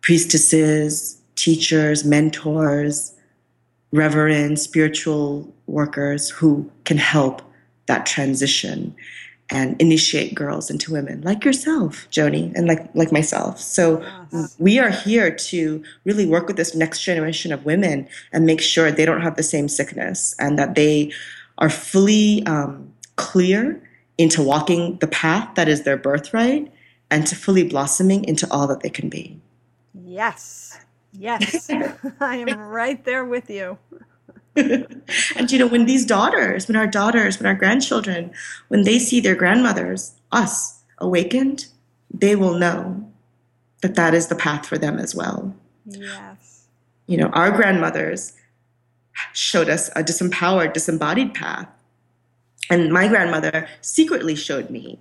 priestesses 0.00 1.18
teachers 1.34 2.04
mentors 2.04 3.13
reverends 3.94 4.60
spiritual 4.60 5.48
workers 5.66 6.28
who 6.28 6.68
can 6.84 6.96
help 6.98 7.40
that 7.86 8.04
transition 8.06 8.94
and 9.50 9.80
initiate 9.80 10.34
girls 10.34 10.68
into 10.70 10.90
women 10.90 11.20
like 11.20 11.44
yourself 11.44 12.08
joni 12.10 12.52
and 12.56 12.66
like 12.66 12.82
like 12.94 13.12
myself 13.12 13.60
so 13.60 14.02
Yes. 14.32 14.56
we 14.58 14.78
are 14.80 14.90
here 14.90 15.30
to 15.30 15.82
really 16.04 16.26
work 16.26 16.48
with 16.48 16.56
this 16.56 16.74
next 16.74 17.02
generation 17.04 17.52
of 17.52 17.64
women 17.64 18.08
and 18.32 18.46
make 18.46 18.60
sure 18.60 18.90
they 18.90 19.04
don't 19.04 19.20
have 19.20 19.36
the 19.36 19.42
same 19.54 19.68
sickness 19.68 20.34
and 20.40 20.58
that 20.58 20.74
they 20.74 21.12
are 21.58 21.70
fully 21.70 22.44
um, 22.46 22.90
clear 23.16 23.80
into 24.18 24.42
walking 24.42 24.96
the 24.98 25.06
path 25.06 25.54
that 25.54 25.68
is 25.68 25.82
their 25.84 25.96
birthright 25.98 26.72
and 27.12 27.26
to 27.28 27.36
fully 27.36 27.62
blossoming 27.62 28.24
into 28.24 28.50
all 28.50 28.66
that 28.66 28.80
they 28.80 28.90
can 28.90 29.08
be 29.08 29.38
Yes. 30.06 30.78
Yes. 31.18 31.70
I 32.20 32.36
am 32.36 32.58
right 32.58 33.04
there 33.04 33.24
with 33.24 33.48
you. 33.50 33.78
and 34.56 35.50
you 35.50 35.58
know 35.58 35.66
when 35.66 35.84
these 35.84 36.06
daughters 36.06 36.68
when 36.68 36.76
our 36.76 36.86
daughters 36.86 37.40
when 37.40 37.46
our 37.46 37.56
grandchildren 37.56 38.30
when 38.68 38.82
they 38.82 39.00
see 39.00 39.18
their 39.18 39.34
grandmothers 39.34 40.12
us 40.30 40.80
awakened 40.98 41.66
they 42.12 42.36
will 42.36 42.54
know 42.56 43.04
that 43.82 43.96
that 43.96 44.14
is 44.14 44.28
the 44.28 44.36
path 44.36 44.64
for 44.64 44.78
them 44.78 44.96
as 44.96 45.12
well 45.12 45.52
Yes. 45.86 46.68
you 47.08 47.16
know 47.16 47.30
our 47.30 47.50
grandmothers 47.50 48.34
showed 49.32 49.68
us 49.68 49.88
a 49.96 50.04
disempowered 50.04 50.72
disembodied 50.72 51.34
path 51.34 51.66
and 52.70 52.92
my 52.92 53.08
grandmother 53.08 53.66
secretly 53.80 54.36
showed 54.36 54.70
me 54.70 55.00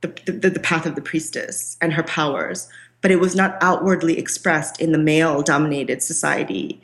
the, 0.00 0.32
the, 0.32 0.48
the 0.48 0.60
path 0.60 0.86
of 0.86 0.94
the 0.94 1.02
priestess 1.02 1.76
and 1.82 1.92
her 1.92 2.02
powers 2.02 2.68
but 3.04 3.10
it 3.10 3.20
was 3.20 3.34
not 3.34 3.58
outwardly 3.60 4.18
expressed 4.18 4.80
in 4.80 4.92
the 4.92 4.98
male 4.98 5.42
dominated 5.42 6.02
society. 6.02 6.80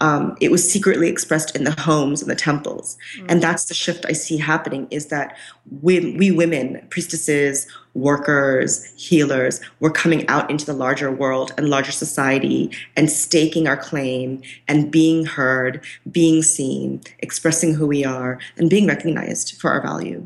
Um, 0.00 0.36
it 0.40 0.52
was 0.52 0.70
secretly 0.70 1.08
expressed 1.08 1.56
in 1.56 1.64
the 1.64 1.72
homes 1.72 2.22
and 2.22 2.30
the 2.30 2.36
temples. 2.36 2.96
And 3.28 3.42
that's 3.42 3.64
the 3.64 3.74
shift 3.74 4.06
i 4.06 4.12
see 4.12 4.36
happening 4.36 4.86
is 4.92 5.06
that 5.06 5.36
we, 5.82 6.14
we 6.16 6.30
women 6.30 6.86
priestesses 6.90 7.66
workers 7.94 8.84
healers 8.96 9.60
we're 9.80 9.90
coming 9.90 10.28
out 10.28 10.48
into 10.48 10.64
the 10.64 10.72
larger 10.72 11.10
world 11.10 11.52
and 11.58 11.68
larger 11.68 11.92
society 11.92 12.70
and 12.96 13.10
staking 13.10 13.66
our 13.66 13.76
claim 13.76 14.42
and 14.68 14.92
being 14.92 15.26
heard 15.26 15.82
being 16.12 16.40
seen 16.42 17.00
expressing 17.18 17.74
who 17.74 17.86
we 17.86 18.04
are 18.04 18.38
and 18.58 18.70
being 18.70 18.86
recognized 18.86 19.60
for 19.60 19.72
our 19.72 19.82
value 19.82 20.24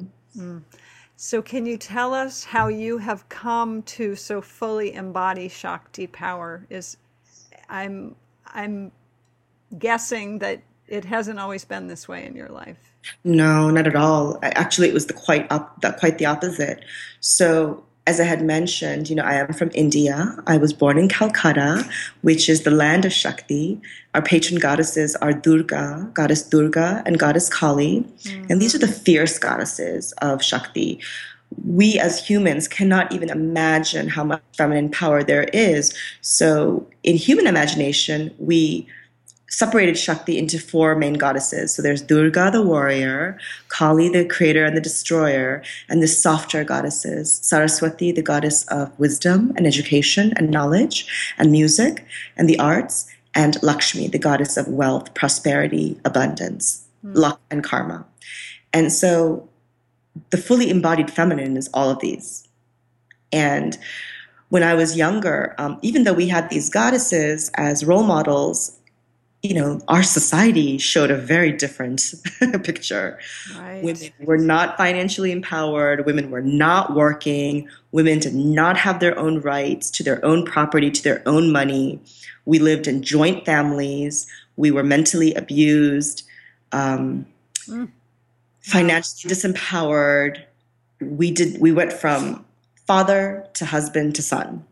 So, 1.20 1.42
can 1.42 1.66
you 1.66 1.76
tell 1.76 2.14
us 2.14 2.44
how 2.44 2.68
you 2.68 2.98
have 2.98 3.28
come 3.28 3.82
to 3.82 4.14
so 4.14 4.40
fully 4.40 4.92
embody 4.94 5.48
Shakti 5.48 6.06
power? 6.06 6.64
Is 6.70 6.96
I'm 7.68 8.14
I'm 8.46 8.92
guessing 9.76 10.38
that 10.38 10.62
it 10.86 11.04
hasn't 11.04 11.40
always 11.40 11.64
been 11.64 11.88
this 11.88 12.06
way 12.06 12.24
in 12.24 12.36
your 12.36 12.50
life. 12.50 12.78
No, 13.24 13.68
not 13.68 13.88
at 13.88 13.96
all. 13.96 14.38
Actually, 14.42 14.90
it 14.90 14.94
was 14.94 15.06
the 15.06 15.12
quite 15.12 15.50
up, 15.50 15.80
the, 15.80 15.90
quite 15.90 16.18
the 16.18 16.26
opposite. 16.26 16.84
So, 17.18 17.84
as 18.08 18.18
I 18.18 18.24
had 18.24 18.42
mentioned, 18.42 19.10
you 19.10 19.16
know, 19.16 19.22
I 19.22 19.34
am 19.34 19.52
from 19.52 19.70
India. 19.74 20.34
I 20.46 20.56
was 20.56 20.72
born 20.72 20.96
in 20.96 21.10
Calcutta, 21.10 21.86
which 22.22 22.48
is 22.48 22.62
the 22.62 22.70
land 22.70 23.04
of 23.04 23.12
Shakti. 23.12 23.78
Our 24.14 24.22
patron 24.22 24.58
goddesses 24.58 25.14
are 25.16 25.34
Durga, 25.34 26.10
goddess 26.14 26.42
Durga, 26.42 27.02
and 27.04 27.18
goddess 27.18 27.50
Kali, 27.50 28.06
and 28.48 28.62
these 28.62 28.74
are 28.74 28.78
the 28.78 28.86
mm. 28.86 28.98
fierce 29.04 29.38
goddesses 29.38 30.12
of 30.22 30.42
Shakti. 30.42 31.00
We 31.66 31.98
as 31.98 32.26
humans 32.26 32.66
cannot 32.66 33.12
even 33.12 33.28
imagine 33.28 34.08
how 34.08 34.24
much 34.24 34.40
feminine 34.56 34.90
power 34.90 35.22
there 35.22 35.44
is. 35.52 35.92
So, 36.22 36.86
in 37.02 37.16
human 37.16 37.46
imagination, 37.46 38.34
we 38.38 38.88
separated 39.48 39.98
Shakti 39.98 40.38
into 40.38 40.58
four 40.58 40.94
main 40.94 41.14
goddesses. 41.14 41.74
So 41.74 41.82
there's 41.82 42.02
Durga, 42.02 42.50
the 42.50 42.62
warrior, 42.62 43.38
Kali, 43.68 44.08
the 44.08 44.24
creator 44.24 44.64
and 44.64 44.76
the 44.76 44.80
destroyer, 44.80 45.62
and 45.88 46.02
the 46.02 46.08
softer 46.08 46.64
goddesses 46.64 47.40
Saraswati, 47.42 48.12
the 48.12 48.22
goddess 48.22 48.64
of 48.68 48.96
wisdom 48.98 49.52
and 49.56 49.66
education 49.66 50.32
and 50.36 50.50
knowledge 50.50 51.06
and 51.38 51.50
music 51.50 52.04
and 52.36 52.48
the 52.48 52.58
arts, 52.58 53.06
and 53.34 53.62
Lakshmi, 53.62 54.08
the 54.08 54.18
goddess 54.18 54.56
of 54.56 54.68
wealth, 54.68 55.14
prosperity, 55.14 55.98
abundance, 56.04 56.86
luck, 57.02 57.40
and 57.50 57.62
karma. 57.62 58.04
And 58.72 58.92
so 58.92 59.48
the 60.30 60.36
fully 60.36 60.70
embodied 60.70 61.10
feminine 61.10 61.56
is 61.56 61.68
all 61.72 61.90
of 61.90 62.00
these. 62.00 62.46
And 63.32 63.78
when 64.48 64.62
I 64.62 64.74
was 64.74 64.96
younger, 64.96 65.54
um, 65.58 65.78
even 65.82 66.04
though 66.04 66.14
we 66.14 66.28
had 66.28 66.48
these 66.48 66.70
goddesses 66.70 67.50
as 67.54 67.84
role 67.84 68.02
models, 68.02 68.77
you 69.48 69.54
know, 69.54 69.80
our 69.88 70.02
society 70.02 70.76
showed 70.76 71.10
a 71.10 71.16
very 71.16 71.52
different 71.52 72.12
picture. 72.64 73.18
Right. 73.56 73.82
Women 73.82 74.12
were 74.20 74.36
not 74.36 74.76
financially 74.76 75.32
empowered. 75.32 76.04
Women 76.04 76.30
were 76.30 76.42
not 76.42 76.94
working. 76.94 77.66
Women 77.90 78.18
did 78.18 78.34
not 78.34 78.76
have 78.76 79.00
their 79.00 79.18
own 79.18 79.40
rights 79.40 79.90
to 79.92 80.02
their 80.02 80.22
own 80.22 80.44
property, 80.44 80.90
to 80.90 81.02
their 81.02 81.22
own 81.24 81.50
money. 81.50 81.98
We 82.44 82.58
lived 82.58 82.86
in 82.86 83.02
joint 83.02 83.46
families. 83.46 84.26
We 84.56 84.70
were 84.70 84.82
mentally 84.82 85.32
abused, 85.32 86.24
um, 86.72 87.24
mm. 87.66 87.88
financially 88.60 89.32
disempowered. 89.32 90.42
We 91.00 91.30
did. 91.30 91.58
We 91.58 91.72
went 91.72 91.94
from 91.94 92.44
father 92.86 93.46
to 93.54 93.64
husband 93.64 94.14
to 94.16 94.22
son. 94.22 94.66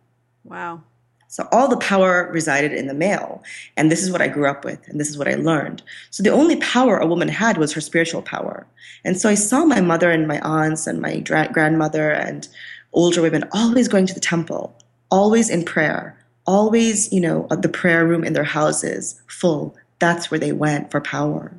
Wow. 0.45 0.83
So 1.29 1.49
all 1.53 1.69
the 1.69 1.77
power 1.77 2.31
resided 2.33 2.73
in 2.73 2.87
the 2.87 2.95
male. 2.95 3.43
And 3.77 3.91
this 3.91 4.03
is 4.03 4.11
what 4.11 4.23
I 4.23 4.29
grew 4.29 4.49
up 4.49 4.65
with, 4.65 4.87
and 4.89 5.01
this 5.01 5.09
is 5.09 5.19
what 5.19 5.29
I 5.29 5.35
learned. 5.35 5.83
So 6.11 6.23
the 6.23 6.31
only 6.31 6.57
power 6.57 6.99
a 6.99 7.07
woman 7.07 7.29
had 7.29 7.59
was 7.59 7.73
her 7.73 7.81
spiritual 7.81 8.23
power. 8.23 8.67
And 9.05 9.21
so 9.21 9.29
I 9.29 9.35
saw 9.35 9.65
my 9.65 9.81
mother 9.81 10.11
and 10.11 10.27
my 10.27 10.41
aunts 10.41 10.87
and 10.87 11.01
my 11.01 11.19
grandmother 11.19 12.11
and 12.11 12.49
older 12.93 13.23
women 13.23 13.45
always 13.53 13.89
going 13.89 14.07
to 14.07 14.15
the 14.15 14.21
temple, 14.21 14.77
always 15.11 15.51
in 15.51 15.65
prayer, 15.65 16.19
always, 16.47 17.13
you 17.13 17.21
know, 17.21 17.47
uh, 17.51 17.57
the 17.57 17.69
prayer 17.69 18.07
room 18.07 18.25
in 18.25 18.33
their 18.33 18.45
houses 18.45 19.21
full. 19.27 19.77
That's 19.99 20.31
where 20.31 20.41
they 20.41 20.53
went 20.53 20.91
for 20.91 21.01
power. 21.01 21.53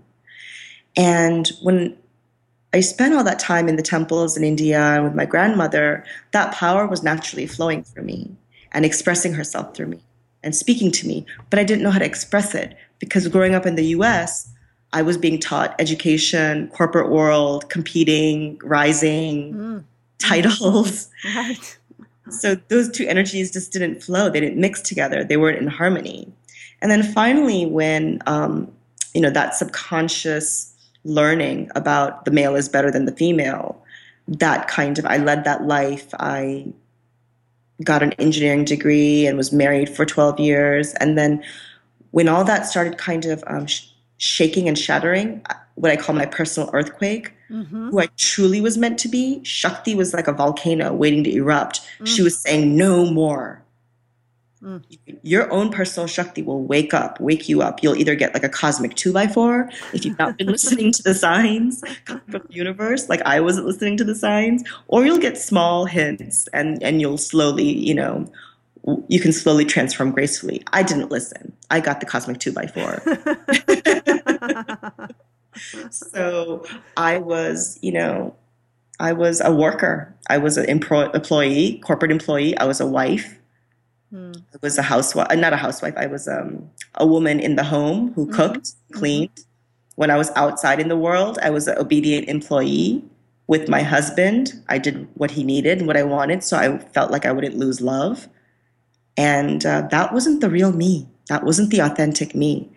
And 0.95 1.47
when 1.61 1.95
I 2.73 2.79
spent 2.79 3.13
all 3.13 3.23
that 3.23 3.39
time 3.39 3.69
in 3.69 3.75
the 3.75 3.83
temples 3.83 4.35
in 4.37 4.43
India 4.43 5.01
with 5.03 5.13
my 5.13 5.25
grandmother, 5.25 6.05
that 6.31 6.53
power 6.53 6.87
was 6.87 7.03
naturally 7.03 7.47
flowing 7.47 7.83
through 7.83 8.03
me 8.03 8.35
and 8.71 8.85
expressing 8.85 9.33
herself 9.33 9.75
through 9.75 9.87
me 9.87 9.99
and 10.43 10.55
speaking 10.55 10.91
to 10.91 11.07
me. 11.07 11.25
But 11.49 11.59
I 11.59 11.63
didn't 11.63 11.83
know 11.83 11.91
how 11.91 11.99
to 11.99 12.05
express 12.05 12.55
it 12.55 12.77
because 12.99 13.27
growing 13.27 13.55
up 13.55 13.65
in 13.65 13.75
the 13.75 13.85
US, 13.87 14.49
I 14.93 15.01
was 15.01 15.17
being 15.17 15.39
taught 15.39 15.75
education, 15.79 16.69
corporate 16.69 17.09
world, 17.09 17.69
competing, 17.69 18.59
rising, 18.63 19.53
mm. 19.53 19.83
titles. 20.19 21.09
Right. 21.35 21.77
so 22.29 22.55
those 22.67 22.89
two 22.89 23.07
energies 23.07 23.51
just 23.51 23.71
didn't 23.71 24.03
flow. 24.03 24.29
They 24.29 24.39
didn't 24.39 24.59
mix 24.59 24.81
together. 24.81 25.23
They 25.23 25.37
weren't 25.37 25.59
in 25.59 25.67
harmony. 25.67 26.31
And 26.81 26.91
then 26.91 27.03
finally, 27.03 27.65
when 27.65 28.21
um, 28.27 28.71
you 29.13 29.21
know 29.21 29.31
that 29.31 29.55
subconscious 29.55 30.73
learning 31.07 31.71
about 31.73 32.25
the 32.25 32.31
male 32.31 32.55
is 32.55 32.69
better 32.69 32.91
than 32.91 33.05
the 33.05 33.11
female. 33.11 33.81
That 34.27 34.67
kind 34.67 34.99
of, 34.99 35.05
I 35.05 35.17
led 35.17 35.45
that 35.45 35.65
life. 35.65 36.13
I 36.19 36.67
got 37.83 38.03
an 38.03 38.13
engineering 38.13 38.65
degree 38.65 39.27
and 39.27 39.37
was 39.37 39.51
married 39.51 39.89
for 39.89 40.05
12 40.05 40.39
years. 40.39 40.93
And 40.95 41.17
then 41.17 41.43
when 42.11 42.27
all 42.27 42.43
that 42.43 42.65
started 42.65 42.97
kind 42.97 43.25
of 43.25 43.43
um, 43.47 43.67
sh- 43.67 43.87
shaking 44.17 44.67
and 44.67 44.77
shattering, 44.77 45.41
uh, 45.49 45.53
what 45.75 45.91
I 45.91 45.95
call 45.95 46.15
my 46.15 46.25
personal 46.25 46.69
earthquake, 46.73 47.33
mm-hmm. 47.49 47.89
who 47.89 47.99
I 47.99 48.07
truly 48.17 48.61
was 48.61 48.77
meant 48.77 48.97
to 48.99 49.07
be, 49.07 49.43
Shakti 49.43 49.93
was 49.93 50.13
like 50.13 50.27
a 50.27 50.33
volcano 50.33 50.93
waiting 50.93 51.23
to 51.25 51.33
erupt. 51.33 51.81
Mm-hmm. 51.81 52.05
She 52.05 52.23
was 52.23 52.39
saying, 52.39 52.75
no 52.75 53.05
more. 53.05 53.61
Mm. 54.61 54.83
Your 55.21 55.51
own 55.51 55.71
personal 55.71 56.07
Shakti 56.07 56.41
will 56.41 56.63
wake 56.63 56.93
up, 56.93 57.19
wake 57.19 57.47
you 57.47 57.61
up. 57.61 57.83
You'll 57.83 57.95
either 57.95 58.15
get 58.15 58.33
like 58.33 58.43
a 58.43 58.49
cosmic 58.49 58.95
two 58.95 59.13
by 59.13 59.27
four 59.27 59.69
if 59.93 60.03
you've 60.03 60.17
not 60.17 60.37
been 60.37 60.47
listening 60.51 60.91
to 60.93 61.03
the 61.03 61.13
signs 61.13 61.83
from 62.05 62.21
the 62.27 62.43
universe, 62.49 63.07
like 63.07 63.21
I 63.21 63.39
wasn't 63.39 63.67
listening 63.67 63.97
to 63.97 64.03
the 64.03 64.15
signs, 64.15 64.63
or 64.87 65.05
you'll 65.05 65.19
get 65.19 65.37
small 65.37 65.85
hints 65.85 66.47
and, 66.53 66.81
and 66.81 66.99
you'll 67.01 67.19
slowly, 67.19 67.71
you 67.71 67.93
know, 67.93 68.27
you 69.07 69.19
can 69.19 69.31
slowly 69.31 69.65
transform 69.65 70.11
gracefully. 70.11 70.63
I 70.73 70.81
didn't 70.81 71.11
listen. 71.11 71.53
I 71.69 71.79
got 71.79 71.99
the 71.99 72.05
cosmic 72.05 72.39
two 72.39 72.53
by 72.53 72.67
four. 72.67 73.03
so 75.91 76.65
I 76.95 77.17
was, 77.17 77.77
you 77.81 77.91
know, 77.91 78.35
I 78.99 79.13
was 79.13 79.41
a 79.41 79.53
worker. 79.53 80.15
I 80.29 80.37
was 80.37 80.57
an 80.57 80.65
employee, 80.65 81.79
corporate 81.83 82.11
employee. 82.11 82.57
I 82.57 82.65
was 82.65 82.79
a 82.79 82.87
wife. 82.87 83.37
Hmm. 84.11 84.31
I 84.53 84.57
was 84.61 84.77
a 84.77 84.81
housewife, 84.81 85.27
uh, 85.29 85.35
not 85.35 85.53
a 85.53 85.57
housewife. 85.57 85.93
I 85.97 86.07
was 86.07 86.27
um, 86.27 86.69
a 86.95 87.05
woman 87.05 87.39
in 87.39 87.55
the 87.55 87.63
home 87.63 88.13
who 88.13 88.25
mm-hmm. 88.25 88.35
cooked, 88.35 88.67
mm-hmm. 88.67 88.99
cleaned. 88.99 89.39
When 89.95 90.11
I 90.11 90.17
was 90.17 90.31
outside 90.35 90.79
in 90.79 90.87
the 90.87 90.97
world, 90.97 91.39
I 91.41 91.49
was 91.49 91.67
an 91.67 91.77
obedient 91.77 92.29
employee 92.29 93.03
with 93.47 93.67
my 93.67 93.81
husband. 93.81 94.53
I 94.69 94.77
did 94.77 95.07
what 95.15 95.31
he 95.31 95.43
needed 95.43 95.79
and 95.79 95.87
what 95.87 95.97
I 95.97 96.03
wanted, 96.03 96.43
so 96.43 96.57
I 96.57 96.77
felt 96.77 97.11
like 97.11 97.25
I 97.25 97.31
wouldn't 97.31 97.57
lose 97.57 97.81
love. 97.81 98.27
And 99.17 99.65
uh, 99.65 99.87
that 99.89 100.13
wasn't 100.13 100.41
the 100.41 100.49
real 100.49 100.71
me. 100.71 101.07
That 101.29 101.43
wasn't 101.43 101.71
the 101.71 101.79
authentic 101.79 102.35
me. 102.35 102.71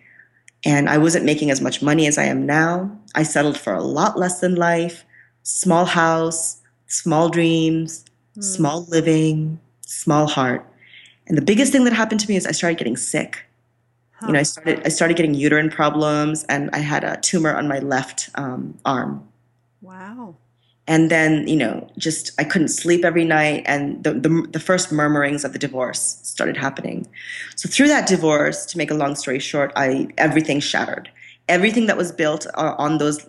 And 0.64 0.88
I 0.88 0.98
wasn't 0.98 1.24
making 1.24 1.50
as 1.50 1.60
much 1.60 1.82
money 1.82 2.06
as 2.06 2.18
I 2.18 2.24
am 2.24 2.46
now. 2.46 2.90
I 3.14 3.22
settled 3.22 3.58
for 3.58 3.74
a 3.74 3.82
lot 3.82 4.18
less 4.18 4.40
than 4.40 4.54
life 4.54 5.04
small 5.42 5.86
house, 5.86 6.60
small 6.86 7.28
dreams, 7.28 8.04
mm. 8.36 8.44
small 8.44 8.84
living, 8.84 9.58
small 9.80 10.26
heart. 10.26 10.66
And 11.26 11.37
the 11.37 11.42
biggest 11.42 11.72
thing 11.72 11.85
that 11.85 11.92
happened 11.92 12.20
to 12.20 12.28
me 12.28 12.37
is 12.37 12.46
I 12.46 12.52
started 12.52 12.78
getting 12.78 12.96
sick. 12.96 13.44
Huh. 14.12 14.26
You 14.26 14.33
know, 14.35 14.40
I 14.40 14.42
started 14.42 14.83
I 14.85 14.88
started 14.88 15.16
getting 15.16 15.35
uterine 15.35 15.70
problems, 15.70 16.44
and 16.44 16.70
I 16.72 16.78
had 16.78 17.04
a 17.04 17.16
tumor 17.18 17.54
on 17.54 17.68
my 17.68 17.78
left 17.78 18.28
um, 18.35 18.78
arm. 18.85 19.26
Wow. 19.80 20.37
And 20.87 21.09
then, 21.09 21.46
you 21.46 21.56
know, 21.56 21.88
just 21.98 22.33
I 22.40 22.44
couldn't 22.44 22.68
sleep 22.68 23.04
every 23.04 23.24
night, 23.24 23.62
and 23.66 24.02
the, 24.02 24.12
the, 24.12 24.48
the 24.50 24.59
first 24.59 24.90
murmurings 24.90 25.44
of 25.44 25.52
the 25.52 25.59
divorce 25.59 26.18
started 26.22 26.56
happening. 26.56 27.06
So 27.54 27.68
through 27.68 27.88
that 27.88 28.09
divorce, 28.09 28.66
to 28.66 28.78
make 28.78 28.90
a 28.90 28.94
long 28.94 29.14
story 29.14 29.38
short, 29.38 29.72
I 29.76 30.09
everything 30.18 30.59
shattered. 30.59 31.09
Everything 31.48 31.87
that 31.87 31.96
was 31.96 32.11
built 32.11 32.46
uh, 32.54 32.74
on 32.76 32.98
those 32.98 33.24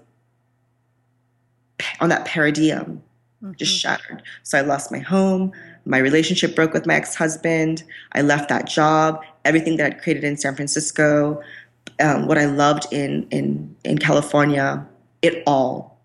on 2.00 2.10
that 2.10 2.26
paradigm 2.26 3.04
mm-hmm. 3.44 3.54
just 3.58 3.78
shattered. 3.78 4.24
So 4.44 4.58
I 4.58 4.62
lost 4.62 4.92
my 4.92 5.00
home. 5.00 5.52
My 5.86 5.98
relationship 5.98 6.56
broke 6.56 6.74
with 6.74 6.86
my 6.86 6.96
ex 6.96 7.16
husband. 7.16 7.84
I 8.14 8.22
left 8.22 8.50
that 8.50 8.68
job. 8.68 9.24
Everything 9.46 9.78
that 9.78 9.86
I'd 9.86 10.02
created 10.02 10.24
in 10.24 10.38
San 10.38 10.56
Francisco, 10.56 11.42
um, 12.00 12.28
what 12.28 12.38
I 12.38 12.46
loved 12.46 12.92
in, 12.92 13.28
in, 13.32 13.76
in 13.84 13.98
California, 13.98 14.86
it 15.22 15.44
all, 15.48 16.00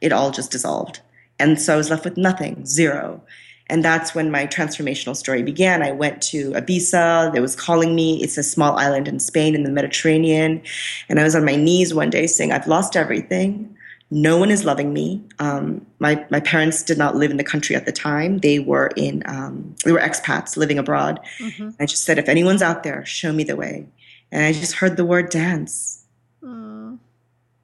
it 0.00 0.12
all 0.12 0.30
just 0.30 0.50
dissolved. 0.50 1.00
And 1.38 1.60
so 1.60 1.74
I 1.74 1.76
was 1.76 1.90
left 1.90 2.04
with 2.04 2.16
nothing, 2.16 2.64
zero. 2.66 3.22
And 3.70 3.84
that's 3.84 4.14
when 4.14 4.30
my 4.30 4.46
transformational 4.46 5.14
story 5.14 5.42
began. 5.42 5.82
I 5.82 5.92
went 5.92 6.22
to 6.22 6.52
Ibiza. 6.52 7.32
They 7.32 7.40
was 7.40 7.54
calling 7.54 7.94
me. 7.94 8.22
It's 8.22 8.38
a 8.38 8.42
small 8.42 8.76
island 8.78 9.08
in 9.08 9.20
Spain 9.20 9.54
in 9.54 9.62
the 9.62 9.70
Mediterranean. 9.70 10.62
And 11.08 11.20
I 11.20 11.24
was 11.24 11.34
on 11.34 11.44
my 11.44 11.54
knees 11.54 11.92
one 11.92 12.08
day 12.08 12.26
saying, 12.26 12.50
I've 12.50 12.66
lost 12.66 12.96
everything. 12.96 13.76
No 14.10 14.38
one 14.38 14.50
is 14.50 14.64
loving 14.64 14.92
me. 14.92 15.22
Um, 15.38 15.86
my 15.98 16.24
my 16.30 16.40
parents 16.40 16.82
did 16.82 16.96
not 16.96 17.16
live 17.16 17.30
in 17.30 17.36
the 17.36 17.44
country 17.44 17.76
at 17.76 17.84
the 17.84 17.92
time. 17.92 18.38
They 18.38 18.58
were 18.58 18.90
in 18.96 19.22
um, 19.26 19.74
they 19.84 19.92
were 19.92 20.00
expats 20.00 20.56
living 20.56 20.78
abroad. 20.78 21.20
Mm-hmm. 21.38 21.70
I 21.78 21.86
just 21.86 22.04
said, 22.04 22.18
if 22.18 22.28
anyone's 22.28 22.62
out 22.62 22.82
there, 22.82 23.04
show 23.04 23.32
me 23.32 23.44
the 23.44 23.56
way. 23.56 23.86
And 24.32 24.44
I 24.44 24.52
just 24.52 24.74
heard 24.74 24.96
the 24.96 25.04
word 25.04 25.30
dance. 25.30 26.04
Mm. 26.42 26.98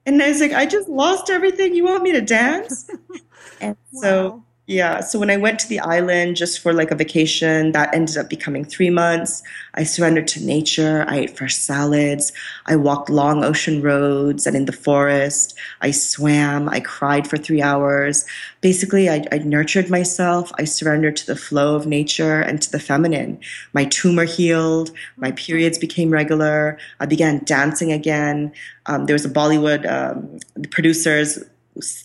And 0.05 0.21
I 0.21 0.29
was 0.29 0.39
like, 0.39 0.53
I 0.53 0.65
just 0.65 0.87
lost 0.87 1.29
everything. 1.29 1.73
You 1.73 1.85
want 1.85 2.03
me 2.03 2.11
to 2.11 2.21
dance? 2.21 2.89
and 3.61 3.75
wow. 3.91 4.01
so 4.01 4.43
yeah. 4.67 5.01
So 5.01 5.19
when 5.19 5.29
I 5.29 5.37
went 5.37 5.59
to 5.59 5.69
the 5.69 5.79
island 5.79 6.37
just 6.37 6.59
for 6.59 6.73
like 6.73 6.89
a 6.89 6.95
vacation, 6.95 7.71
that 7.73 7.93
ended 7.93 8.17
up 8.17 8.31
becoming 8.31 8.65
three 8.65 8.89
months. 8.89 9.43
I 9.75 9.83
surrendered 9.83 10.27
to 10.29 10.43
nature. 10.43 11.05
I 11.07 11.17
ate 11.17 11.37
fresh 11.37 11.55
salads. 11.55 12.33
I 12.65 12.75
walked 12.75 13.11
long 13.11 13.43
ocean 13.43 13.83
roads 13.83 14.47
and 14.47 14.55
in 14.55 14.65
the 14.65 14.71
forest. 14.71 15.55
I 15.81 15.91
swam. 15.91 16.67
I 16.67 16.79
cried 16.79 17.27
for 17.27 17.37
three 17.37 17.61
hours. 17.61 18.25
Basically, 18.61 19.07
I, 19.07 19.23
I 19.31 19.37
nurtured 19.37 19.91
myself. 19.91 20.51
I 20.57 20.63
surrendered 20.63 21.15
to 21.17 21.27
the 21.27 21.35
flow 21.35 21.75
of 21.75 21.85
nature 21.85 22.41
and 22.41 22.59
to 22.63 22.71
the 22.71 22.79
feminine. 22.79 23.39
My 23.73 23.85
tumor 23.85 24.25
healed. 24.25 24.89
My 25.15 25.31
periods 25.33 25.77
became 25.77 26.09
regular. 26.09 26.79
I 26.99 27.05
began 27.05 27.43
dancing 27.43 27.91
again. 27.91 28.51
Um, 28.87 29.05
there 29.05 29.13
was 29.13 29.25
a 29.25 29.29
Bollywood 29.29 29.87
um, 29.87 30.39
producers 30.71 31.43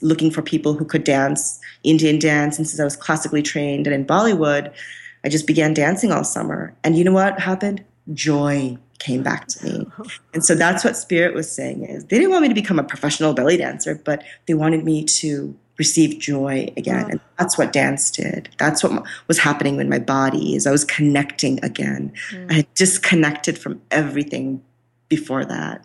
looking 0.03 0.31
for 0.31 0.43
people 0.43 0.75
who 0.75 0.85
could 0.85 1.05
dance 1.05 1.61
Indian 1.83 2.19
dance. 2.19 2.59
And 2.59 2.67
since 2.67 2.81
I 2.81 2.85
was 2.85 2.97
classically 2.97 3.43
trained 3.43 3.87
and 3.87 3.95
in 3.95 4.05
Bollywood, 4.05 4.73
I 5.25 5.29
just 5.29 5.47
began 5.47 5.75
dancing 5.75 6.13
all 6.13 6.25
summer. 6.25 6.75
And 6.85 6.97
you 6.97 7.05
know 7.05 7.13
what 7.13 7.39
happened? 7.39 7.85
Joy 8.13 8.79
came 8.99 9.23
back 9.23 9.47
to 9.49 9.65
me. 9.65 9.87
And 10.35 10.45
so 10.45 10.55
that's 10.55 10.85
what 10.85 10.97
Spirit 10.97 11.35
was 11.35 11.51
saying 11.51 11.85
is 11.85 12.05
they 12.05 12.17
didn't 12.17 12.31
want 12.31 12.43
me 12.43 12.49
to 12.49 12.55
become 12.55 12.79
a 12.79 12.85
professional 12.85 13.35
belly 13.35 13.57
dancer, 13.57 14.01
but 14.05 14.23
they 14.47 14.55
wanted 14.55 14.85
me 14.85 15.05
to 15.05 15.57
receive 15.77 16.21
joy 16.21 16.73
again. 16.77 17.11
And 17.11 17.21
that's 17.39 17.59
what 17.59 17.73
dance 17.73 18.11
did. 18.11 18.49
That's 18.59 18.85
what 18.85 19.03
was 19.27 19.39
happening 19.39 19.77
with 19.77 19.89
my 19.89 19.99
body 19.99 20.55
is 20.55 20.67
I 20.67 20.71
was 20.71 20.85
connecting 20.85 21.59
again. 21.65 22.13
Mm. 22.31 22.51
I 22.51 22.55
had 22.55 22.75
disconnected 22.75 23.59
from 23.59 23.81
everything 23.91 24.63
before 25.09 25.45
that. 25.47 25.85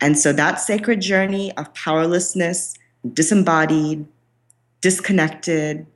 And 0.00 0.18
so 0.18 0.32
that 0.32 0.58
sacred 0.58 1.00
journey 1.00 1.54
of 1.58 1.72
powerlessness 1.74 2.74
disembodied, 3.12 4.06
disconnected, 4.80 5.86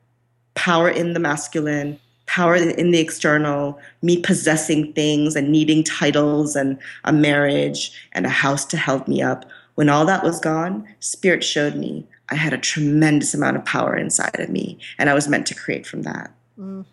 power 0.54 0.88
in 0.88 1.12
the 1.12 1.20
masculine, 1.20 1.98
power 2.26 2.54
in 2.54 2.90
the 2.90 2.98
external, 2.98 3.78
me 4.02 4.18
possessing 4.18 4.92
things 4.92 5.36
and 5.36 5.50
needing 5.50 5.84
titles 5.84 6.56
and 6.56 6.78
a 7.04 7.12
marriage 7.12 7.92
and 8.12 8.26
a 8.26 8.30
house 8.30 8.64
to 8.66 8.76
help 8.76 9.06
me 9.08 9.20
up. 9.22 9.44
When 9.74 9.88
all 9.88 10.06
that 10.06 10.22
was 10.22 10.40
gone, 10.40 10.86
Spirit 11.00 11.44
showed 11.44 11.76
me 11.76 12.06
I 12.30 12.36
had 12.36 12.52
a 12.52 12.58
tremendous 12.58 13.34
amount 13.34 13.56
of 13.56 13.64
power 13.64 13.96
inside 13.96 14.40
of 14.40 14.48
me, 14.48 14.78
and 14.98 15.10
I 15.10 15.14
was 15.14 15.28
meant 15.28 15.46
to 15.48 15.54
create 15.54 15.86
from 15.86 16.02
that. 16.02 16.32
Mm, 16.58 16.86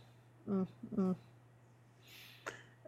mm, 0.49 0.67
mm. 0.95 1.15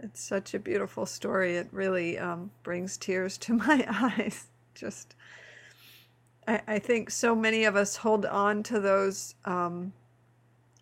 It's 0.02 0.22
such 0.22 0.54
a 0.54 0.60
beautiful 0.60 1.06
story. 1.06 1.56
It 1.56 1.70
really 1.72 2.20
um, 2.20 2.52
brings 2.64 2.98
tears 2.98 3.38
to 3.40 3.54
my 3.58 3.86
eyes. 3.90 4.48
Just, 4.76 5.16
I, 6.48 6.62
I, 6.68 6.80
think 6.80 7.10
so 7.10 7.36
many 7.36 7.64
of 7.64 7.76
us 7.76 7.98
hold 7.98 8.26
on 8.26 8.64
to 8.64 8.80
those, 8.80 9.36
um, 9.46 9.94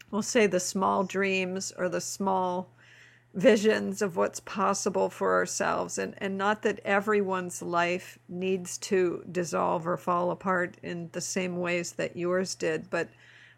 we'll 0.10 0.22
say 0.22 0.48
the 0.48 0.60
small 0.60 1.04
dreams 1.04 1.72
or 1.78 1.90
the 1.90 2.02
small 2.02 2.70
visions 3.34 4.02
of 4.02 4.18
what's 4.18 4.42
possible 4.42 5.10
for 5.10 5.34
ourselves 5.36 5.98
and 5.98 6.14
and 6.18 6.38
not 6.38 6.64
that 6.64 6.82
everyone's 6.84 7.62
life 7.62 8.20
needs 8.28 8.78
to 8.78 9.24
dissolve 9.32 9.88
or 9.88 9.96
fall 9.96 10.32
apart 10.32 10.76
in 10.84 11.10
the 11.14 11.22
same 11.22 11.58
ways 11.58 11.94
that 11.94 12.18
yours 12.18 12.56
did 12.56 12.90
but 12.90 13.08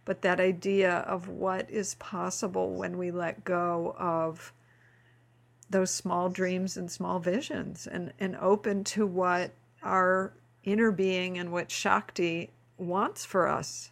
but 0.05 0.21
that 0.21 0.39
idea 0.39 0.97
of 1.07 1.27
what 1.27 1.67
is 1.71 1.95
possible 1.95 2.75
when 2.75 2.97
we 2.99 3.09
let 3.09 3.43
go 3.43 3.95
of 3.97 4.53
those 5.71 5.89
small 5.89 6.29
dreams 6.29 6.77
and 6.77 6.91
small 6.91 7.17
visions 7.17 7.87
and 7.87 8.13
and 8.19 8.35
open 8.35 8.83
to 8.83 9.07
what 9.07 9.49
our 9.81 10.33
inner 10.63 10.91
being 10.91 11.37
and 11.37 11.51
what 11.51 11.69
shakti 11.69 12.49
wants 12.77 13.25
for 13.25 13.47
us 13.47 13.91